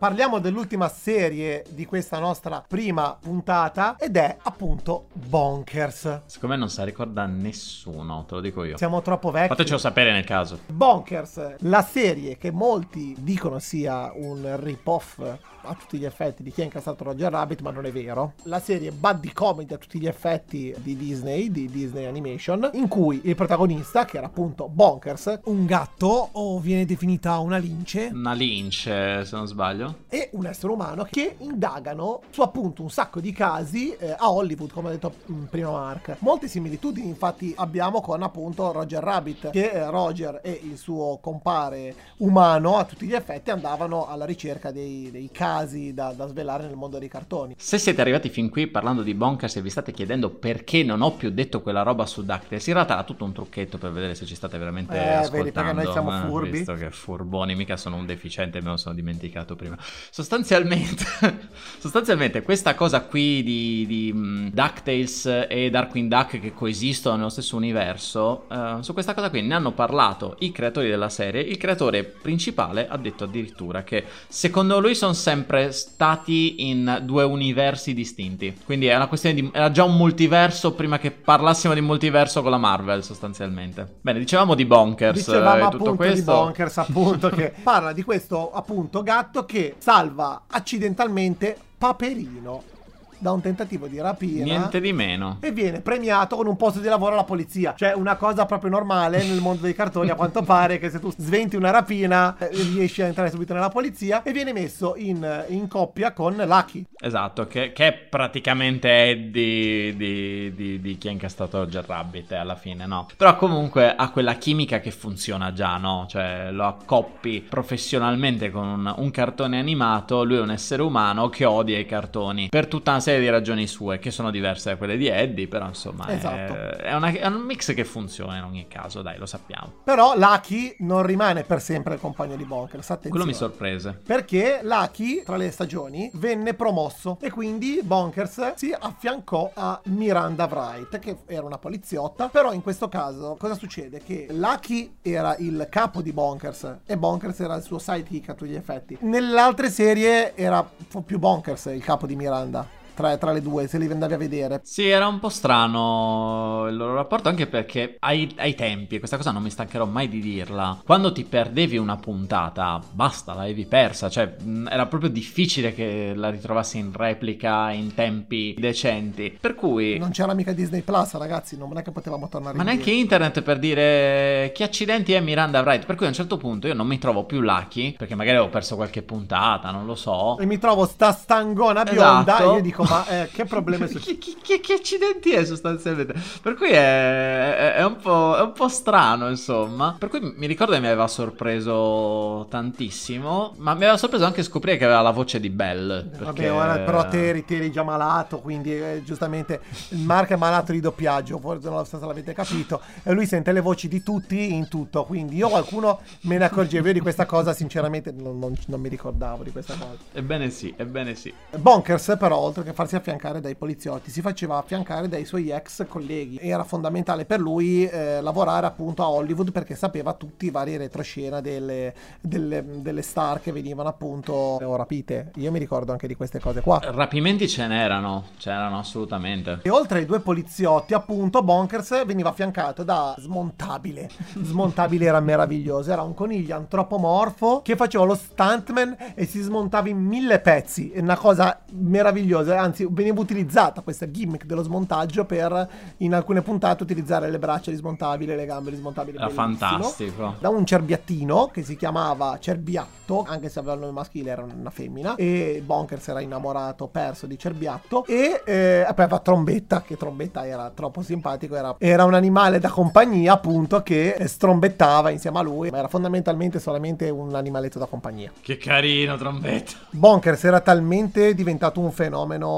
Parliamo 0.00 0.38
dell'ultima 0.38 0.88
serie 0.88 1.62
di 1.68 1.84
questa 1.84 2.18
nostra 2.18 2.64
prima 2.66 3.18
puntata 3.20 3.96
ed 3.98 4.16
è 4.16 4.34
appunto 4.44 5.08
Bonkers. 5.12 6.22
Secondo 6.24 6.54
me 6.54 6.56
non 6.56 6.70
sa 6.70 6.84
ricorda 6.84 7.26
nessuno, 7.26 8.24
te 8.26 8.36
lo 8.36 8.40
dico 8.40 8.64
io. 8.64 8.78
Siamo 8.78 9.02
troppo 9.02 9.30
vecchi. 9.30 9.48
Fatecelo 9.48 9.76
sapere 9.76 10.10
nel 10.10 10.24
caso. 10.24 10.60
Bonkers, 10.68 11.56
la 11.58 11.82
serie 11.82 12.38
che 12.38 12.50
molti 12.50 13.14
dicono 13.18 13.58
sia 13.58 14.10
un 14.14 14.56
rip-off 14.58 15.20
a 15.62 15.74
tutti 15.74 15.98
gli 15.98 16.06
effetti 16.06 16.42
di 16.42 16.50
chi 16.50 16.62
ha 16.62 16.64
incassato 16.64 17.04
Roger 17.04 17.30
Rabbit, 17.30 17.60
ma 17.60 17.70
non 17.70 17.84
è 17.84 17.92
vero. 17.92 18.32
La 18.44 18.58
serie 18.58 18.92
Buddy 18.92 19.34
Comedy 19.34 19.74
a 19.74 19.76
tutti 19.76 20.00
gli 20.00 20.06
effetti 20.06 20.74
di 20.78 20.96
Disney, 20.96 21.50
di 21.50 21.68
Disney 21.68 22.06
Animation, 22.06 22.70
in 22.72 22.88
cui 22.88 23.20
il 23.24 23.34
protagonista, 23.34 24.06
che 24.06 24.16
era 24.16 24.28
appunto 24.28 24.66
Bonkers, 24.66 25.40
un 25.44 25.66
gatto 25.66 26.30
o 26.32 26.58
viene 26.58 26.86
definita 26.86 27.38
una 27.40 27.58
lince. 27.58 28.08
Una 28.10 28.32
lince, 28.32 29.26
se 29.26 29.36
non 29.36 29.46
sbaglio 29.46 29.89
e 30.08 30.30
un 30.32 30.46
essere 30.46 30.72
umano 30.72 31.06
che 31.10 31.36
indagano 31.38 32.20
su 32.30 32.42
appunto 32.42 32.82
un 32.82 32.90
sacco 32.90 33.20
di 33.20 33.32
casi 33.32 33.94
eh, 33.96 34.14
a 34.16 34.30
Hollywood, 34.30 34.70
come 34.72 34.88
ha 34.88 34.92
detto 34.92 35.14
mm, 35.30 35.44
prima 35.44 35.70
Mark. 35.70 36.16
Molte 36.20 36.48
similitudini 36.48 37.08
infatti 37.08 37.52
abbiamo 37.56 38.00
con 38.00 38.22
appunto 38.22 38.72
Roger 38.72 39.02
Rabbit, 39.02 39.50
che 39.50 39.70
eh, 39.70 39.88
Roger 39.90 40.40
e 40.42 40.60
il 40.64 40.76
suo 40.76 41.18
compare 41.20 41.94
umano 42.18 42.76
a 42.76 42.84
tutti 42.84 43.06
gli 43.06 43.14
effetti 43.14 43.50
andavano 43.50 44.06
alla 44.08 44.24
ricerca 44.24 44.70
dei, 44.70 45.10
dei 45.10 45.30
casi 45.32 45.94
da, 45.94 46.12
da 46.12 46.26
svelare 46.26 46.64
nel 46.66 46.76
mondo 46.76 46.98
dei 46.98 47.08
cartoni. 47.08 47.54
Se 47.58 47.78
siete 47.78 48.00
arrivati 48.00 48.28
fin 48.28 48.48
qui 48.50 48.66
parlando 48.66 49.02
di 49.02 49.14
Bonkers 49.14 49.56
e 49.56 49.62
vi 49.62 49.70
state 49.70 49.92
chiedendo 49.92 50.30
perché 50.30 50.82
non 50.82 51.02
ho 51.02 51.12
più 51.12 51.30
detto 51.30 51.60
quella 51.62 51.82
roba 51.82 52.06
su 52.06 52.24
DuckTales, 52.24 52.66
in 52.66 52.74
realtà 52.74 52.94
era 52.94 53.04
tutto 53.04 53.24
un 53.24 53.32
trucchetto 53.32 53.78
per 53.78 53.90
vedere 53.92 54.14
se 54.14 54.26
ci 54.26 54.34
state 54.34 54.58
veramente 54.58 54.94
Eh, 54.94 54.98
ascoltando. 55.14 55.36
vedi, 55.38 55.50
perché 55.52 55.72
noi 55.72 55.92
siamo 55.92 56.16
eh, 56.16 56.26
furbi. 56.26 56.50
Visto 56.50 56.74
che 56.74 56.90
furboni, 56.90 57.54
mica 57.54 57.76
sono 57.76 57.96
un 57.96 58.06
deficiente, 58.06 58.60
me 58.60 58.70
lo 58.70 58.76
sono 58.76 58.94
dimenticato 58.94 59.56
prima. 59.56 59.76
Sostanzialmente, 60.10 61.04
sostanzialmente 61.78 62.42
questa 62.42 62.74
cosa 62.74 63.02
qui 63.02 63.42
di, 63.42 63.84
di 63.86 64.12
mh, 64.12 64.50
DuckTales 64.52 65.46
e 65.48 65.70
Darkwing 65.70 66.08
Duck 66.08 66.40
che 66.40 66.52
coesistono 66.52 67.16
nello 67.16 67.28
stesso 67.28 67.56
universo, 67.56 68.46
eh, 68.50 68.76
su 68.80 68.92
questa 68.92 69.14
cosa 69.14 69.30
qui 69.30 69.42
ne 69.42 69.54
hanno 69.54 69.72
parlato 69.72 70.36
i 70.40 70.52
creatori 70.52 70.88
della 70.88 71.08
serie. 71.08 71.40
Il 71.42 71.56
creatore 71.56 72.04
principale 72.04 72.88
ha 72.88 72.96
detto 72.96 73.24
addirittura 73.24 73.82
che 73.82 74.04
secondo 74.28 74.78
lui 74.80 74.94
sono 74.94 75.12
sempre 75.12 75.72
stati 75.72 76.68
in 76.68 77.00
due 77.02 77.24
universi 77.24 77.94
distinti. 77.94 78.58
Quindi 78.64 78.86
è 78.86 78.96
una 78.96 79.06
questione 79.06 79.34
di. 79.34 79.50
Era 79.52 79.70
già 79.70 79.84
un 79.84 79.96
multiverso 79.96 80.72
prima 80.74 80.98
che 80.98 81.10
parlassimo 81.10 81.74
di 81.74 81.80
multiverso 81.80 82.42
con 82.42 82.50
la 82.50 82.58
Marvel, 82.58 83.02
sostanzialmente. 83.02 83.96
Bene, 84.00 84.18
dicevamo 84.18 84.54
di 84.54 84.64
Bonkers. 84.64 85.18
Dicevamo 85.18 85.68
eh, 85.68 85.70
tutto 85.70 85.84
appunto 85.84 85.96
questo. 85.96 86.16
di 86.16 86.22
Bonkers, 86.22 86.78
appunto, 86.78 87.28
che 87.30 87.52
parla 87.62 87.92
di 87.92 88.02
questo 88.02 88.50
appunto 88.52 89.02
gatto 89.02 89.44
che 89.44 89.69
salva 89.78 90.42
accidentalmente 90.48 91.56
Paperino 91.78 92.79
da 93.20 93.32
un 93.32 93.40
tentativo 93.40 93.86
di 93.86 94.00
rapina. 94.00 94.44
Niente 94.44 94.80
di 94.80 94.92
meno. 94.92 95.38
E 95.40 95.52
viene 95.52 95.80
premiato 95.80 96.36
con 96.36 96.46
un 96.46 96.56
posto 96.56 96.80
di 96.80 96.88
lavoro 96.88 97.12
alla 97.12 97.24
polizia. 97.24 97.74
Cioè, 97.76 97.92
una 97.92 98.16
cosa 98.16 98.46
proprio 98.46 98.70
normale 98.70 99.22
nel 99.22 99.40
mondo 99.40 99.62
dei 99.62 99.74
cartoni. 99.74 100.10
A 100.10 100.14
quanto 100.14 100.42
pare 100.42 100.78
che 100.78 100.90
se 100.90 100.98
tu 100.98 101.12
sventi 101.16 101.56
una 101.56 101.70
rapina, 101.70 102.36
eh, 102.38 102.48
riesci 102.50 103.02
a 103.02 103.06
entrare 103.06 103.30
subito 103.30 103.52
nella 103.54 103.68
polizia. 103.68 104.22
E 104.22 104.32
viene 104.32 104.52
messo 104.52 104.94
in, 104.96 105.44
in 105.48 105.68
coppia 105.68 106.12
con 106.12 106.34
Lucky. 106.34 106.84
Esatto, 106.98 107.46
che, 107.46 107.72
che 107.72 107.86
è 107.86 107.92
praticamente 107.92 109.10
Eddie 109.10 109.94
di, 109.96 110.54
di, 110.54 110.80
di 110.80 110.98
chi 110.98 111.08
ha 111.08 111.10
incastrato 111.10 111.58
Roger 111.58 111.84
Rabbit 111.86 112.32
eh, 112.32 112.36
alla 112.36 112.56
fine, 112.56 112.86
no? 112.86 113.06
Però 113.16 113.36
comunque 113.36 113.94
ha 113.94 114.10
quella 114.10 114.34
chimica 114.34 114.80
che 114.80 114.90
funziona 114.90 115.52
già, 115.52 115.76
no? 115.76 116.06
Cioè 116.08 116.48
lo 116.50 116.64
accoppi 116.64 117.44
professionalmente 117.46 118.50
con 118.50 118.66
un, 118.66 118.94
un 118.96 119.10
cartone 119.10 119.58
animato, 119.58 120.24
lui 120.24 120.36
è 120.36 120.40
un 120.40 120.50
essere 120.50 120.82
umano 120.82 121.28
che 121.28 121.44
odia 121.44 121.78
i 121.78 121.86
cartoni 121.86 122.48
per 122.48 122.66
tutta 122.66 122.92
una 122.92 123.00
serie 123.00 123.09
di 123.18 123.28
ragioni 123.28 123.66
sue 123.66 123.98
che 123.98 124.10
sono 124.10 124.30
diverse 124.30 124.70
da 124.70 124.76
quelle 124.76 124.96
di 124.96 125.08
Eddie, 125.08 125.48
però 125.48 125.66
insomma 125.66 126.06
è- 126.06 126.14
Esatto. 126.14 126.54
è, 126.78 126.94
una- 126.94 127.10
è 127.10 127.26
un 127.26 127.40
mix 127.42 127.74
che 127.74 127.84
funziona 127.84 128.36
in 128.36 128.44
ogni 128.44 128.66
caso, 128.68 129.02
dai, 129.02 129.18
lo 129.18 129.26
sappiamo. 129.26 129.72
Però 129.84 130.14
Lucky 130.16 130.76
non 130.80 131.02
rimane 131.02 131.42
per 131.42 131.60
sempre 131.60 131.94
il 131.94 132.00
compagno 132.00 132.36
di 132.36 132.44
Bonkers. 132.44 132.90
Attenzione. 132.90 133.10
Quello 133.10 133.24
mi 133.26 133.34
sorprese. 133.34 133.98
Perché 134.06 134.60
Lucky, 134.62 135.22
tra 135.24 135.36
le 135.36 135.50
stagioni, 135.50 136.10
venne 136.14 136.54
promosso 136.54 137.18
e 137.20 137.30
quindi 137.30 137.80
Bonkers 137.82 138.54
si 138.54 138.74
affiancò 138.78 139.50
a 139.54 139.80
Miranda 139.86 140.44
Wright, 140.50 140.98
che 140.98 141.16
era 141.26 141.44
una 141.46 141.58
poliziotta. 141.58 142.28
Però 142.28 142.52
in 142.52 142.62
questo 142.62 142.88
caso 142.88 143.36
cosa 143.38 143.54
succede? 143.54 144.00
Che 144.04 144.26
Lucky 144.30 144.96
era 145.02 145.34
il 145.38 145.66
capo 145.70 146.02
di 146.02 146.12
Bonkers 146.12 146.76
e 146.86 146.96
Bonkers 146.96 147.40
era 147.40 147.54
il 147.56 147.62
suo 147.62 147.78
sidekick 147.78 148.28
a 148.28 148.34
tutti 148.34 148.50
gli 148.50 148.54
effetti. 148.56 148.96
Nelle 149.00 149.40
altre 149.40 149.70
serie 149.70 150.36
era 150.36 150.68
più 151.04 151.18
Bonkers 151.18 151.66
il 151.66 151.82
capo 151.82 152.06
di 152.06 152.16
Miranda. 152.16 152.78
Tra, 152.94 153.16
tra 153.16 153.32
le 153.32 153.40
due, 153.40 153.66
se 153.66 153.78
li 153.78 153.90
andavi 153.90 154.14
a 154.14 154.18
vedere. 154.18 154.60
Sì, 154.62 154.88
era 154.88 155.06
un 155.06 155.18
po' 155.18 155.28
strano 155.28 156.66
il 156.68 156.76
loro 156.76 156.94
rapporto 156.94 157.28
anche 157.28 157.46
perché 157.46 157.96
ai, 158.00 158.32
ai 158.36 158.54
tempi, 158.54 158.96
e 158.96 158.98
questa 158.98 159.16
cosa 159.16 159.30
non 159.30 159.42
mi 159.42 159.50
stancherò 159.50 159.84
mai 159.86 160.08
di 160.08 160.20
dirla, 160.20 160.80
quando 160.84 161.12
ti 161.12 161.24
perdevi 161.24 161.76
una 161.76 161.96
puntata, 161.96 162.80
basta, 162.92 163.34
l'avevi 163.34 163.64
persa, 163.66 164.08
cioè 164.08 164.34
mh, 164.42 164.68
era 164.70 164.86
proprio 164.86 165.10
difficile 165.10 165.74
che 165.74 166.12
la 166.14 166.30
ritrovassi 166.30 166.78
in 166.78 166.92
replica 166.92 167.70
in 167.70 167.94
tempi 167.94 168.54
decenti. 168.58 169.36
Per 169.40 169.54
cui... 169.54 169.98
Non 169.98 170.10
c'era 170.10 170.34
mica 170.34 170.52
Disney 170.52 170.82
Plus, 170.82 171.14
ragazzi, 171.14 171.56
non 171.56 171.76
è 171.76 171.82
che 171.82 171.90
potevamo 171.90 172.28
tornare 172.28 172.56
Ma 172.56 172.62
neanche 172.62 172.90
internet 172.90 173.42
per 173.42 173.58
dire 173.58 174.52
che 174.54 174.62
accidenti 174.64 175.12
è 175.12 175.20
Miranda 175.20 175.60
Wright. 175.60 175.86
Per 175.86 175.96
cui 175.96 176.06
a 176.06 176.08
un 176.08 176.14
certo 176.14 176.36
punto 176.36 176.66
io 176.66 176.74
non 176.74 176.86
mi 176.86 176.98
trovo 176.98 177.24
più 177.24 177.40
lucky. 177.40 177.94
Perché 177.96 178.14
magari 178.14 178.38
ho 178.38 178.48
perso 178.48 178.76
qualche 178.76 179.02
puntata, 179.02 179.70
non 179.70 179.86
lo 179.86 179.94
so. 179.94 180.38
E 180.38 180.46
mi 180.46 180.58
trovo 180.58 180.86
sta 180.86 181.12
stangona 181.12 181.82
bionda 181.84 182.34
Esatto. 182.34 182.52
e 182.52 182.54
io 182.56 182.62
dico, 182.62 182.79
ma 182.84 183.06
eh, 183.06 183.28
che 183.32 183.44
problema 183.44 183.84
è 183.86 183.88
successo? 183.88 184.16
che, 184.18 184.34
che- 184.42 184.60
che 184.60 184.72
accidenti 184.74 185.32
è 185.32 185.44
sostanzialmente? 185.44 186.14
Per 186.42 186.54
cui 186.54 186.70
è, 186.70 187.74
è- 187.74 187.84
un 187.84 187.96
po', 187.96 188.36
è 188.36 188.42
un 188.42 188.52
po' 188.52 188.68
strano, 188.68 189.28
insomma. 189.28 189.96
Per 189.98 190.08
cui 190.08 190.20
mi 190.36 190.46
ricordo 190.46 190.72
che 190.74 190.80
mi 190.80 190.86
aveva 190.86 191.06
sorpreso 191.08 192.46
tantissimo. 192.48 193.54
Ma 193.58 193.72
mi 193.74 193.82
aveva 193.82 193.96
sorpreso 193.96 194.24
anche 194.24 194.42
scoprire 194.42 194.76
che 194.76 194.84
aveva 194.84 195.00
la 195.02 195.10
voce 195.10 195.40
di 195.40 195.50
Belle. 195.50 196.02
Perché... 196.04 196.48
Vabbè, 196.48 196.52
ora, 196.52 196.78
però 196.78 197.08
te 197.08 197.28
eri, 197.28 197.44
te 197.44 197.56
eri 197.56 197.70
già 197.70 197.82
malato, 197.82 198.38
quindi 198.40 198.72
eh, 198.72 199.02
giustamente 199.04 199.60
il 199.90 199.98
Mark 200.00 200.30
è 200.30 200.36
malato 200.36 200.72
di 200.72 200.80
doppiaggio, 200.80 201.38
forse 201.38 201.68
non 201.68 201.84
so 201.86 201.98
se 201.98 202.06
l'avete 202.06 202.32
capito, 202.32 202.80
e 203.02 203.12
lui 203.12 203.26
sente 203.26 203.52
le 203.52 203.60
voci 203.60 203.88
di 203.88 204.02
tutti 204.02 204.52
in 204.54 204.68
tutto, 204.68 205.04
quindi 205.04 205.36
io 205.36 205.48
qualcuno 205.48 206.00
me 206.22 206.38
ne 206.38 206.44
accorgevo, 206.44 206.86
io 206.88 206.92
di 206.92 207.00
questa 207.00 207.26
cosa 207.26 207.52
sinceramente 207.52 208.12
non, 208.12 208.38
non- 208.38 208.56
non 208.66 208.80
mi 208.80 208.88
ricordavo 208.88 209.42
di 209.42 209.50
questa 209.50 209.74
cosa. 209.74 209.96
Ebbene 210.12 210.50
sì, 210.50 210.72
ebbene 210.76 211.14
sì. 211.14 211.32
Bonkers 211.56 212.16
però, 212.18 212.36
oltre 212.38 212.62
che 212.62 212.69
farsi 212.72 212.96
affiancare 212.96 213.40
dai 213.40 213.54
poliziotti, 213.54 214.10
si 214.10 214.20
faceva 214.20 214.58
affiancare 214.58 215.08
dai 215.08 215.24
suoi 215.24 215.50
ex 215.50 215.86
colleghi. 215.86 216.38
Era 216.40 216.64
fondamentale 216.64 217.24
per 217.24 217.40
lui 217.40 217.86
eh, 217.86 218.20
lavorare 218.20 218.66
appunto 218.66 219.02
a 219.02 219.08
Hollywood 219.08 219.52
perché 219.52 219.74
sapeva 219.74 220.12
tutti 220.14 220.46
i 220.46 220.50
vari 220.50 220.76
retroscena 220.76 221.40
delle, 221.40 221.94
delle, 222.20 222.64
delle 222.80 223.02
star 223.02 223.40
che 223.40 223.52
venivano 223.52 223.88
appunto 223.88 224.58
rapite. 224.76 225.32
Io 225.36 225.50
mi 225.50 225.58
ricordo 225.58 225.92
anche 225.92 226.06
di 226.06 226.14
queste 226.14 226.40
cose 226.40 226.60
qua. 226.60 226.80
Rapimenti 226.82 227.48
ce 227.48 227.66
n'erano, 227.66 228.26
c'erano 228.38 228.78
assolutamente. 228.78 229.60
E 229.62 229.70
oltre 229.70 229.98
ai 229.98 230.06
due 230.06 230.20
poliziotti, 230.20 230.94
appunto, 230.94 231.42
Bonkers 231.42 232.04
veniva 232.04 232.30
affiancato 232.30 232.82
da 232.82 233.14
Smontabile. 233.18 234.08
Smontabile 234.42 235.06
era 235.06 235.20
meraviglioso, 235.20 235.92
era 235.92 236.02
un 236.02 236.14
coniglio 236.14 236.56
antropomorfo 236.56 237.62
che 237.62 237.76
faceva 237.76 238.04
lo 238.04 238.14
stuntman 238.14 238.96
e 239.14 239.26
si 239.26 239.40
smontava 239.40 239.88
in 239.88 239.98
mille 239.98 240.40
pezzi. 240.40 240.90
È 240.90 241.00
una 241.00 241.16
cosa 241.16 241.60
meravigliosa, 241.72 242.59
anzi 242.60 242.86
veniva 242.90 243.20
utilizzata 243.20 243.80
questa 243.82 244.10
gimmick 244.10 244.44
dello 244.44 244.62
smontaggio 244.62 245.24
per 245.24 245.68
in 245.98 246.14
alcune 246.14 246.42
puntate 246.42 246.82
utilizzare 246.82 247.30
le 247.30 247.38
braccia 247.38 247.70
rismontabili, 247.70 248.34
le 248.34 248.46
gambe 248.46 248.70
rismontabili. 248.70 249.16
Era 249.16 249.26
bellissimo. 249.26 249.56
fantastico. 249.56 250.34
Da 250.38 250.48
un 250.48 250.64
cerbiattino 250.64 251.50
che 251.52 251.62
si 251.62 251.76
chiamava 251.76 252.38
Cerbiatto, 252.38 253.24
anche 253.26 253.48
se 253.48 253.58
aveva 253.58 253.74
il 253.74 253.80
nome 253.80 253.92
maschile 253.92 254.30
era 254.30 254.42
una 254.42 254.70
femmina, 254.70 255.14
e 255.16 255.62
Bonkers 255.64 256.08
era 256.08 256.20
innamorato, 256.20 256.88
perso 256.88 257.26
di 257.26 257.38
Cerbiatto, 257.38 258.04
e 258.06 258.42
eh, 258.44 258.84
aveva 258.86 259.18
Trombetta, 259.18 259.82
che 259.82 259.96
Trombetta 259.96 260.46
era 260.46 260.70
troppo 260.70 261.02
simpatico, 261.02 261.56
era, 261.56 261.74
era 261.78 262.04
un 262.04 262.14
animale 262.14 262.58
da 262.58 262.68
compagnia 262.68 263.34
appunto 263.34 263.82
che 263.82 264.14
eh, 264.14 264.26
strombettava 264.26 265.10
insieme 265.10 265.38
a 265.38 265.42
lui, 265.42 265.70
ma 265.70 265.78
era 265.78 265.88
fondamentalmente 265.88 266.58
solamente 266.58 267.08
un 267.10 267.34
animaletto 267.34 267.78
da 267.78 267.86
compagnia. 267.86 268.30
Che 268.40 268.56
carino, 268.56 269.16
trombetta. 269.16 269.72
Bonkers 269.90 270.44
era 270.44 270.60
talmente 270.60 271.34
diventato 271.34 271.80
un 271.80 271.92
fenomeno 271.92 272.48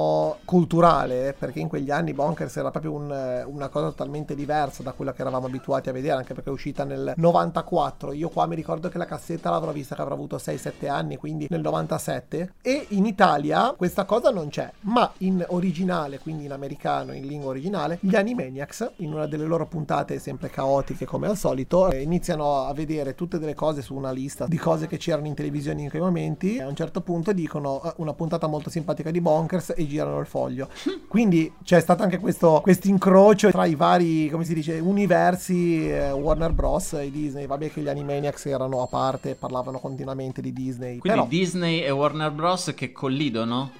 culturale 0.44 1.34
perché 1.38 1.60
in 1.60 1.68
quegli 1.68 1.90
anni 1.90 2.12
Bonkers 2.12 2.56
era 2.56 2.70
proprio 2.70 2.92
un, 2.92 3.12
eh, 3.12 3.42
una 3.44 3.68
cosa 3.68 3.86
totalmente 3.88 4.34
diversa 4.34 4.82
da 4.82 4.92
quella 4.92 5.12
che 5.12 5.22
eravamo 5.22 5.46
abituati 5.46 5.88
a 5.88 5.92
vedere 5.92 6.16
anche 6.16 6.34
perché 6.34 6.50
è 6.50 6.52
uscita 6.52 6.84
nel 6.84 7.14
94 7.16 8.12
io 8.12 8.28
qua 8.28 8.46
mi 8.46 8.54
ricordo 8.54 8.88
che 8.88 8.98
la 8.98 9.06
cassetta 9.06 9.50
l'avrò 9.50 9.72
vista 9.72 9.94
che 9.94 10.02
avrò 10.02 10.14
avuto 10.14 10.36
6-7 10.36 10.88
anni 10.88 11.16
quindi 11.16 11.46
nel 11.50 11.60
97 11.60 12.54
e 12.62 12.86
in 12.90 13.06
Italia 13.06 13.74
questa 13.76 14.04
cosa 14.04 14.30
non 14.30 14.48
c'è 14.48 14.70
ma 14.80 15.10
in 15.18 15.44
originale 15.48 16.18
quindi 16.18 16.44
in 16.44 16.52
americano 16.52 17.12
in 17.12 17.26
lingua 17.26 17.50
originale 17.50 17.98
gli 18.00 18.14
Animaniacs 18.14 18.92
in 18.96 19.12
una 19.12 19.26
delle 19.26 19.44
loro 19.44 19.66
puntate 19.66 20.18
sempre 20.18 20.48
caotiche 20.50 21.04
come 21.04 21.26
al 21.26 21.36
solito 21.36 21.90
eh, 21.90 22.02
iniziano 22.02 22.64
a 22.64 22.72
vedere 22.72 23.14
tutte 23.14 23.38
delle 23.38 23.54
cose 23.54 23.82
su 23.82 23.94
una 23.94 24.10
lista 24.10 24.46
di 24.46 24.56
cose 24.56 24.86
che 24.86 24.96
c'erano 24.96 25.26
in 25.26 25.34
televisione 25.34 25.82
in 25.82 25.88
quei 25.90 26.00
momenti. 26.02 26.56
E 26.56 26.62
a 26.62 26.68
un 26.68 26.76
certo 26.76 27.00
punto 27.00 27.32
dicono 27.32 27.82
"Eh, 27.84 27.92
una 27.96 28.12
puntata 28.14 28.46
molto 28.46 28.70
simpatica 28.70 29.10
di 29.10 29.20
Bonkers 29.20 29.74
e 29.82 29.86
girano 29.88 30.18
il 30.20 30.26
foglio 30.26 30.68
quindi 31.08 31.52
c'è 31.64 31.80
stato 31.80 32.02
anche 32.02 32.18
questo 32.18 32.62
incrocio 32.84 33.50
tra 33.50 33.66
i 33.66 33.74
vari 33.74 34.28
come 34.30 34.44
si 34.44 34.54
dice 34.54 34.78
universi 34.78 35.88
eh, 35.88 36.10
Warner 36.10 36.52
Bros 36.52 36.94
e 36.94 37.10
Disney 37.10 37.46
vabbè 37.46 37.70
che 37.70 37.80
gli 37.80 37.88
Animaniacs 37.88 38.46
erano 38.46 38.82
a 38.82 38.86
parte 38.86 39.30
e 39.30 39.34
parlavano 39.34 39.78
continuamente 39.78 40.40
di 40.40 40.52
Disney 40.52 40.98
Quindi 40.98 41.08
però 41.18 41.26
Disney 41.26 41.80
e 41.80 41.90
Warner 41.90 42.30
Bros. 42.30 42.72
che 42.74 42.92
collidono? 42.92 43.70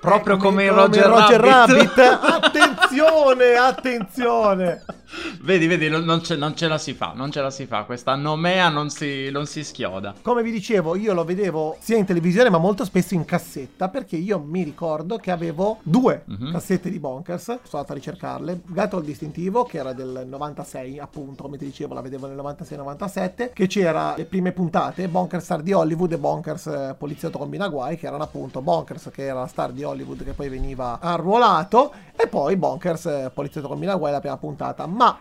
Proprio 0.00 0.36
Eh, 0.36 0.38
come, 0.38 0.64
in 0.64 0.74
Roger, 0.74 1.06
Roger 1.06 1.40
Rabbit. 1.40 1.92
Rabbit. 1.96 1.98
attenzione 2.44 3.54
attenzione 3.54 4.84
Vedi, 5.46 5.68
vedi, 5.68 5.88
non, 5.88 6.24
ce, 6.24 6.34
non, 6.34 6.56
ce, 6.56 6.66
la 6.66 6.76
si 6.76 6.92
fa, 6.92 7.12
non 7.14 7.30
ce 7.30 7.40
la 7.40 7.50
si 7.50 7.66
fa. 7.66 7.84
Questa 7.84 8.16
nomea 8.16 8.68
non 8.68 8.90
si, 8.90 9.30
non 9.30 9.46
si 9.46 9.62
schioda. 9.62 10.12
Come 10.20 10.42
vi 10.42 10.50
dicevo, 10.50 10.96
io 10.96 11.14
lo 11.14 11.24
vedevo 11.24 11.76
sia 11.78 11.96
in 11.96 12.04
televisione, 12.04 12.50
ma 12.50 12.58
molto 12.58 12.84
spesso 12.84 13.14
in 13.14 13.24
cassetta, 13.24 13.88
perché 13.88 14.16
io 14.16 14.40
mi 14.40 14.64
ricordo 14.64 15.18
che 15.18 15.30
avevo 15.30 15.78
due 15.84 16.24
mm-hmm. 16.28 16.50
cassette 16.50 16.90
di 16.90 16.98
Bonkers. 16.98 17.44
Sono 17.44 17.60
andato 17.70 17.92
a 17.92 17.94
ricercarle. 17.94 18.60
Gatto 18.66 18.98
il 18.98 19.04
distintivo, 19.04 19.62
che 19.62 19.78
era 19.78 19.92
del 19.92 20.24
96, 20.26 20.98
appunto, 20.98 21.44
come 21.44 21.58
ti 21.58 21.64
dicevo, 21.64 21.94
la 21.94 22.00
vedevo 22.00 22.26
nel 22.26 22.38
96-97, 22.38 23.52
che 23.52 23.68
c'era 23.68 24.14
le 24.16 24.24
prime 24.24 24.50
puntate, 24.50 25.06
Bonkers 25.06 25.44
Star 25.44 25.62
di 25.62 25.72
Hollywood 25.72 26.10
e 26.10 26.18
Bonkers 26.18 26.66
eh, 26.66 26.94
Poliziotto 26.98 27.38
con 27.38 27.48
Binaguai, 27.48 27.96
che 27.96 28.08
erano 28.08 28.24
appunto 28.24 28.62
Bonkers, 28.62 29.10
che 29.12 29.22
era 29.26 29.38
la 29.38 29.46
star 29.46 29.70
di 29.70 29.84
Hollywood, 29.84 30.24
che 30.24 30.32
poi 30.32 30.48
veniva 30.48 30.98
arruolato, 31.00 31.92
e 32.16 32.26
poi 32.26 32.56
Bonkers 32.56 33.06
eh, 33.06 33.30
Poliziotto 33.32 33.68
con 33.68 33.78
Binaguai, 33.78 34.10
la 34.10 34.18
prima 34.18 34.38
puntata. 34.38 34.86
Ma 34.86 35.16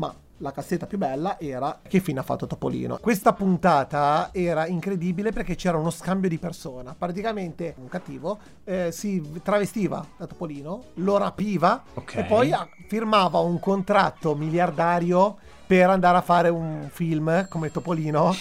ma 0.00 0.14
la 0.38 0.50
cassetta 0.52 0.86
più 0.86 0.96
bella 0.96 1.38
era 1.38 1.80
Che 1.86 2.00
fine 2.00 2.20
ha 2.20 2.22
fatto 2.22 2.46
Topolino. 2.46 2.96
Questa 2.98 3.34
puntata 3.34 4.30
era 4.32 4.66
incredibile 4.66 5.30
perché 5.30 5.54
c'era 5.54 5.76
uno 5.76 5.90
scambio 5.90 6.30
di 6.30 6.38
persona. 6.38 6.94
Praticamente 6.98 7.74
un 7.78 7.88
cattivo 7.88 8.38
eh, 8.64 8.90
si 8.90 9.22
travestiva 9.42 10.04
da 10.16 10.26
Topolino, 10.26 10.84
lo 10.94 11.18
rapiva 11.18 11.82
okay. 11.92 12.22
e 12.22 12.24
poi 12.24 12.50
firmava 12.88 13.40
un 13.40 13.60
contratto 13.60 14.34
miliardario 14.34 15.36
per 15.66 15.90
andare 15.90 16.16
a 16.16 16.22
fare 16.22 16.48
un 16.48 16.88
film 16.90 17.46
come 17.48 17.70
Topolino 17.70 18.34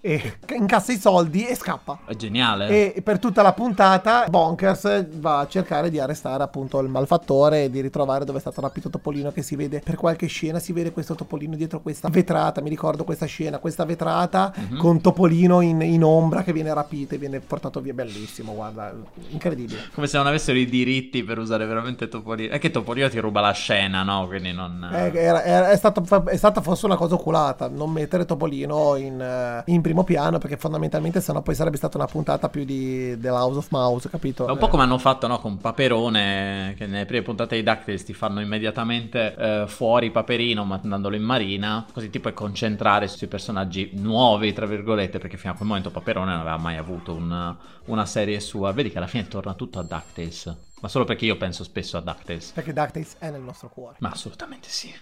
e 0.00 0.38
incassa 0.54 0.92
i 0.92 0.98
soldi 0.98 1.46
e 1.46 1.54
scappa. 1.54 2.00
È 2.04 2.14
geniale. 2.14 2.94
E 2.94 3.02
per 3.02 3.18
tutta 3.18 3.42
la 3.42 3.52
puntata 3.52 4.26
Bonkers 4.28 5.06
va 5.18 5.40
a 5.40 5.46
cercare 5.48 5.90
di 5.90 5.98
arrestare 5.98 6.42
appunto 6.42 6.78
il 6.80 6.88
malfattore 6.88 7.64
e 7.64 7.70
di 7.70 7.80
ritrovare 7.80 8.24
dove 8.24 8.38
è 8.38 8.40
stato 8.40 8.60
rapito 8.60 8.90
Topolino 8.90 9.32
che 9.32 9.42
si 9.42 9.56
vede 9.56 9.80
per 9.84 9.96
qualche 9.96 10.26
scena, 10.26 10.58
si 10.58 10.72
vede 10.72 10.92
questo 10.92 11.14
Topolino 11.14 11.56
dietro 11.56 11.80
questa 11.80 12.08
vetrata, 12.08 12.60
mi 12.60 12.68
ricordo 12.68 13.04
questa 13.04 13.26
scena, 13.26 13.58
questa 13.58 13.84
vetrata 13.84 14.52
mm-hmm. 14.58 14.78
con 14.78 15.00
Topolino 15.00 15.60
in, 15.60 15.80
in, 15.82 16.04
ombra 16.04 16.42
che 16.42 16.52
viene 16.52 16.72
rapito 16.72 17.14
e 17.14 17.18
viene 17.18 17.40
portato 17.40 17.80
via, 17.80 17.92
bellissimo, 17.92 18.54
guarda, 18.54 18.94
incredibile. 19.30 19.88
Come 19.94 20.06
se 20.06 20.16
non 20.16 20.26
avessero 20.26 20.58
i 20.58 20.66
diritti 20.66 21.22
per 21.24 21.38
usare 21.38 21.66
veramente 21.66 22.08
Topolino. 22.08 22.52
È 22.52 22.58
che 22.58 22.70
Topolino 22.70 23.08
ti 23.08 23.18
ruba 23.18 23.40
la 23.40 23.52
scena, 23.52 24.02
no? 24.02 24.26
Quindi 24.26 24.52
non... 24.52 24.88
È, 24.90 25.10
era, 25.14 25.42
era, 25.42 25.70
è, 25.70 25.76
stato, 25.76 26.04
è 26.26 26.36
stata 26.36 26.60
forse 26.60 26.86
una 26.86 26.96
cosa 26.96 27.14
oculata, 27.14 27.68
non 27.68 27.90
mettere 27.90 28.24
Topolino 28.24 28.96
in, 28.96 29.62
in 29.66 29.77
primo 29.80 30.04
piano 30.04 30.38
perché 30.38 30.56
fondamentalmente 30.56 31.20
sennò 31.20 31.42
poi 31.42 31.54
sarebbe 31.54 31.76
stata 31.76 31.96
una 31.96 32.06
puntata 32.06 32.48
più 32.48 32.64
di 32.64 33.18
House 33.24 33.58
of 33.58 33.68
Mouse, 33.70 34.08
capito? 34.08 34.46
È 34.46 34.50
un 34.50 34.58
po' 34.58 34.68
come 34.68 34.82
hanno 34.82 34.98
fatto 34.98 35.26
no, 35.26 35.38
con 35.38 35.58
Paperone, 35.58 36.74
che 36.76 36.86
nelle 36.86 37.06
prime 37.06 37.22
puntate 37.22 37.56
di 37.56 37.62
DuckTales 37.62 38.04
ti 38.04 38.14
fanno 38.14 38.40
immediatamente 38.40 39.34
eh, 39.34 39.64
fuori 39.66 40.10
Paperino 40.10 40.64
mandandolo 40.64 41.16
in 41.16 41.22
marina, 41.22 41.86
così 41.92 42.10
ti 42.10 42.20
puoi 42.20 42.34
concentrare 42.34 43.08
sui 43.08 43.26
personaggi 43.26 43.90
nuovi, 43.94 44.52
tra 44.52 44.66
virgolette, 44.66 45.18
perché 45.18 45.36
fino 45.36 45.52
a 45.52 45.56
quel 45.56 45.68
momento 45.68 45.90
Paperone 45.90 46.30
non 46.30 46.40
aveva 46.40 46.58
mai 46.58 46.76
avuto 46.76 47.14
un, 47.14 47.56
una 47.86 48.06
serie 48.06 48.40
sua. 48.40 48.72
Vedi 48.72 48.90
che 48.90 48.98
alla 48.98 49.06
fine 49.06 49.28
torna 49.28 49.54
tutto 49.54 49.78
a 49.78 49.82
DuckTales. 49.82 50.56
Ma 50.80 50.88
solo 50.88 51.04
perché 51.04 51.24
io 51.24 51.36
penso 51.36 51.64
spesso 51.64 51.96
a 51.96 52.00
DuckTales. 52.00 52.52
Perché 52.52 52.72
DuckTales 52.72 53.16
è 53.18 53.30
nel 53.30 53.42
nostro 53.42 53.68
cuore. 53.68 53.96
Ma 53.98 54.10
assolutamente 54.10 54.68
sì. 54.68 54.94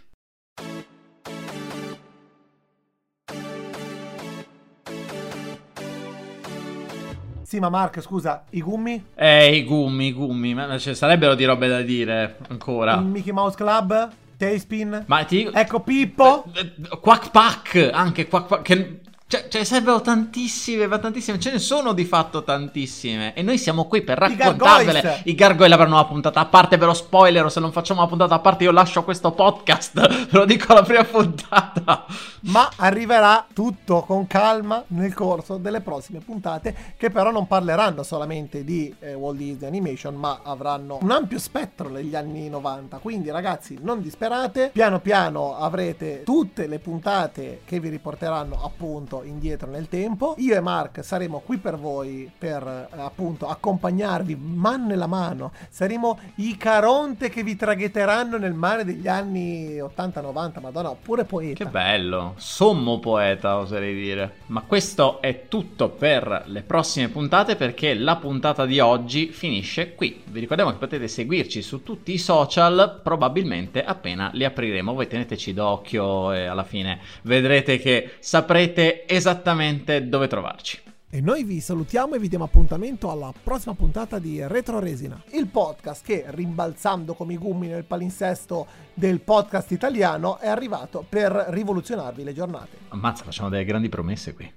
Sì, 7.47 7.61
ma 7.61 7.69
Mark, 7.69 8.03
scusa, 8.03 8.43
i 8.51 8.61
gummi? 8.61 9.05
Eh, 9.15 9.55
i 9.55 9.65
gummi, 9.65 10.07
i 10.07 10.13
gummi. 10.13 10.53
Ma 10.53 10.77
ci 10.79 10.97
sarebbero 10.97 11.37
di 11.37 11.45
robe 11.45 11.69
da 11.69 11.81
dire 11.81 12.39
ancora. 12.49 12.97
Il 12.97 13.05
Mickey 13.05 13.31
Mouse 13.33 13.55
Club? 13.55 14.11
Tailspin? 14.37 15.05
Ma 15.07 15.23
ti... 15.23 15.49
Ecco 15.53 15.79
Pippo? 15.79 16.47
Eh, 16.53 16.61
eh, 16.61 16.99
Quack 16.99 17.31
Pack, 17.31 17.91
anche 17.93 18.27
Quack 18.27 18.47
Pack, 18.49 18.63
che 18.63 19.01
cioè, 19.29 19.49
ce 19.49 19.59
ne 19.59 19.65
servono 19.65 20.01
tantissime, 20.01 20.87
ma 20.87 20.99
tantissime. 20.99 21.41
Ce 21.41 21.51
ne 21.51 21.59
sono 21.59 21.93
di 21.93 22.05
fatto 22.05 22.45
tantissime. 22.45 23.35
E 23.35 23.43
noi 23.43 23.59
siamo 23.59 23.87
qui 23.87 24.03
per 24.03 24.19
raccontarvele. 24.19 25.23
I 25.25 25.35
gargoyle 25.35 25.75
avranno 25.75 25.95
una 25.95 26.05
puntata 26.05 26.39
a 26.39 26.47
parte, 26.47 26.77
ve 26.77 26.87
lo 26.87 26.95
spoiler. 26.95 27.45
O 27.45 27.49
se 27.49 27.59
non 27.59 27.73
facciamo 27.73 27.99
una 27.99 28.09
puntata 28.09 28.37
a 28.37 28.39
parte, 28.39 28.63
io 28.63 28.71
lascio 28.71 29.03
questo 29.03 29.33
podcast. 29.33 29.99
Ve 30.31 30.39
lo 30.39 30.45
dico 30.45 30.71
alla 30.71 30.85
prima 30.85 31.03
puntata. 31.03 32.07
Ma 32.43 32.71
arriverà 32.77 33.45
tutto 33.53 34.03
con 34.03 34.29
calma 34.29 34.85
nel 34.89 35.13
corso 35.13 35.57
delle 35.57 35.81
prossime 35.81 36.21
puntate. 36.21 36.95
Che 36.97 37.11
però 37.11 37.33
non 37.33 37.49
parleranno 37.49 38.05
solamente 38.05 38.63
di 38.63 38.95
eh, 39.01 39.15
Walt 39.15 39.39
Disney 39.39 39.69
Animation, 39.69 40.15
ma 40.15 40.39
avranno 40.45 40.99
un 41.03 41.11
ampio 41.11 41.41
spettro 41.41 41.89
negli 41.89 42.15
anni 42.15 42.49
90. 42.49 42.99
Quindi, 42.99 43.31
ragazzi, 43.31 43.77
non 43.83 44.01
disperate. 44.01 44.71
Piano 44.73 45.01
piano 45.01 45.57
avrete 45.57 46.23
tutte 46.23 46.69
le 46.69 46.79
puntate 46.79 47.63
che 47.65 47.81
vi 47.81 47.89
riporteranno 47.89 48.63
appunto 48.63 49.15
molto 49.17 49.23
indietro 49.25 49.71
nel 49.71 49.89
tempo. 49.89 50.35
Io 50.39 50.55
e 50.55 50.61
Mark 50.61 51.05
saremo 51.05 51.41
qui 51.45 51.59
per 51.59 51.77
voi 51.77 52.31
per 52.37 52.89
eh, 52.93 53.01
appunto 53.01 53.49
accompagnarvi 53.49 54.37
mano 54.37 54.87
nella 54.87 55.07
mano. 55.07 55.53
Saremo 55.69 56.19
i 56.37 56.57
Caronte 56.57 57.29
che 57.29 57.43
vi 57.43 57.57
traghetteranno 57.57 58.37
nel 58.37 58.53
mare 58.53 58.85
degli 58.85 59.09
anni 59.09 59.79
80-90, 59.79 60.61
madonna, 60.61 60.95
pure 61.01 61.25
poeta. 61.25 61.65
Che 61.65 61.71
bello, 61.71 62.35
sommo 62.37 62.99
poeta 62.99 63.59
oserei 63.59 63.95
dire. 63.95 64.35
Ma 64.47 64.63
questo 64.63 65.21
è 65.21 65.49
tutto 65.49 65.89
per 65.91 66.45
le 66.47 66.63
prossime 66.63 67.09
puntate 67.09 67.57
perché 67.57 67.95
la 67.95 68.17
puntata 68.17 68.67
di 68.67 68.81
oggi 68.81 69.29
finisce 69.29 69.95
qui. 69.95 70.23
Vi 70.27 70.41
ricordiamo 70.41 70.73
che 70.73 70.79
potete 70.79 71.09
seguirci 71.09 71.63
su 71.63 71.83
tutti 71.83 72.13
i 72.13 72.19
social, 72.19 73.01
probabilmente 73.03 73.85
appena 73.85 74.31
li 74.33 74.45
apriremo. 74.45 74.93
Voi 74.93 75.07
teneteci 75.07 75.53
d'occhio 75.53 76.33
e 76.33 76.47
alla 76.47 76.65
fine 76.65 77.01
vedrete 77.23 77.79
che 77.79 78.17
saprete 78.19 79.06
esattamente 79.09 80.09
dove 80.09 80.27
trovarci. 80.27 80.81
E 81.09 81.21
noi 81.21 81.45
vi 81.45 81.61
salutiamo 81.61 82.15
e 82.15 82.19
vi 82.19 82.29
diamo 82.29 82.45
appuntamento 82.45 83.11
alla 83.11 83.33
prossima 83.43 83.75
puntata 83.75 84.19
di 84.19 84.45
Retro 84.47 84.81
Resina, 84.81 85.23
il 85.33 85.47
podcast 85.47 86.05
che, 86.05 86.25
rimbalzando 86.27 87.15
come 87.15 87.35
i 87.35 87.39
gummi 87.39 87.69
nel 87.69 87.85
palinsesto 87.85 88.67
del 88.93 89.21
podcast 89.21 89.71
italiano, 89.71 90.39
è 90.39 90.49
arrivato 90.49 91.07
per 91.09 91.33
rivoluzionarvi 91.51 92.25
le 92.25 92.35
giornate. 92.35 92.77
Ammazza, 92.89 93.25
facciamo 93.25 93.49
delle 93.49 93.65
grandi 93.65 93.89
promesse 93.89 94.35
qui. 94.35 94.53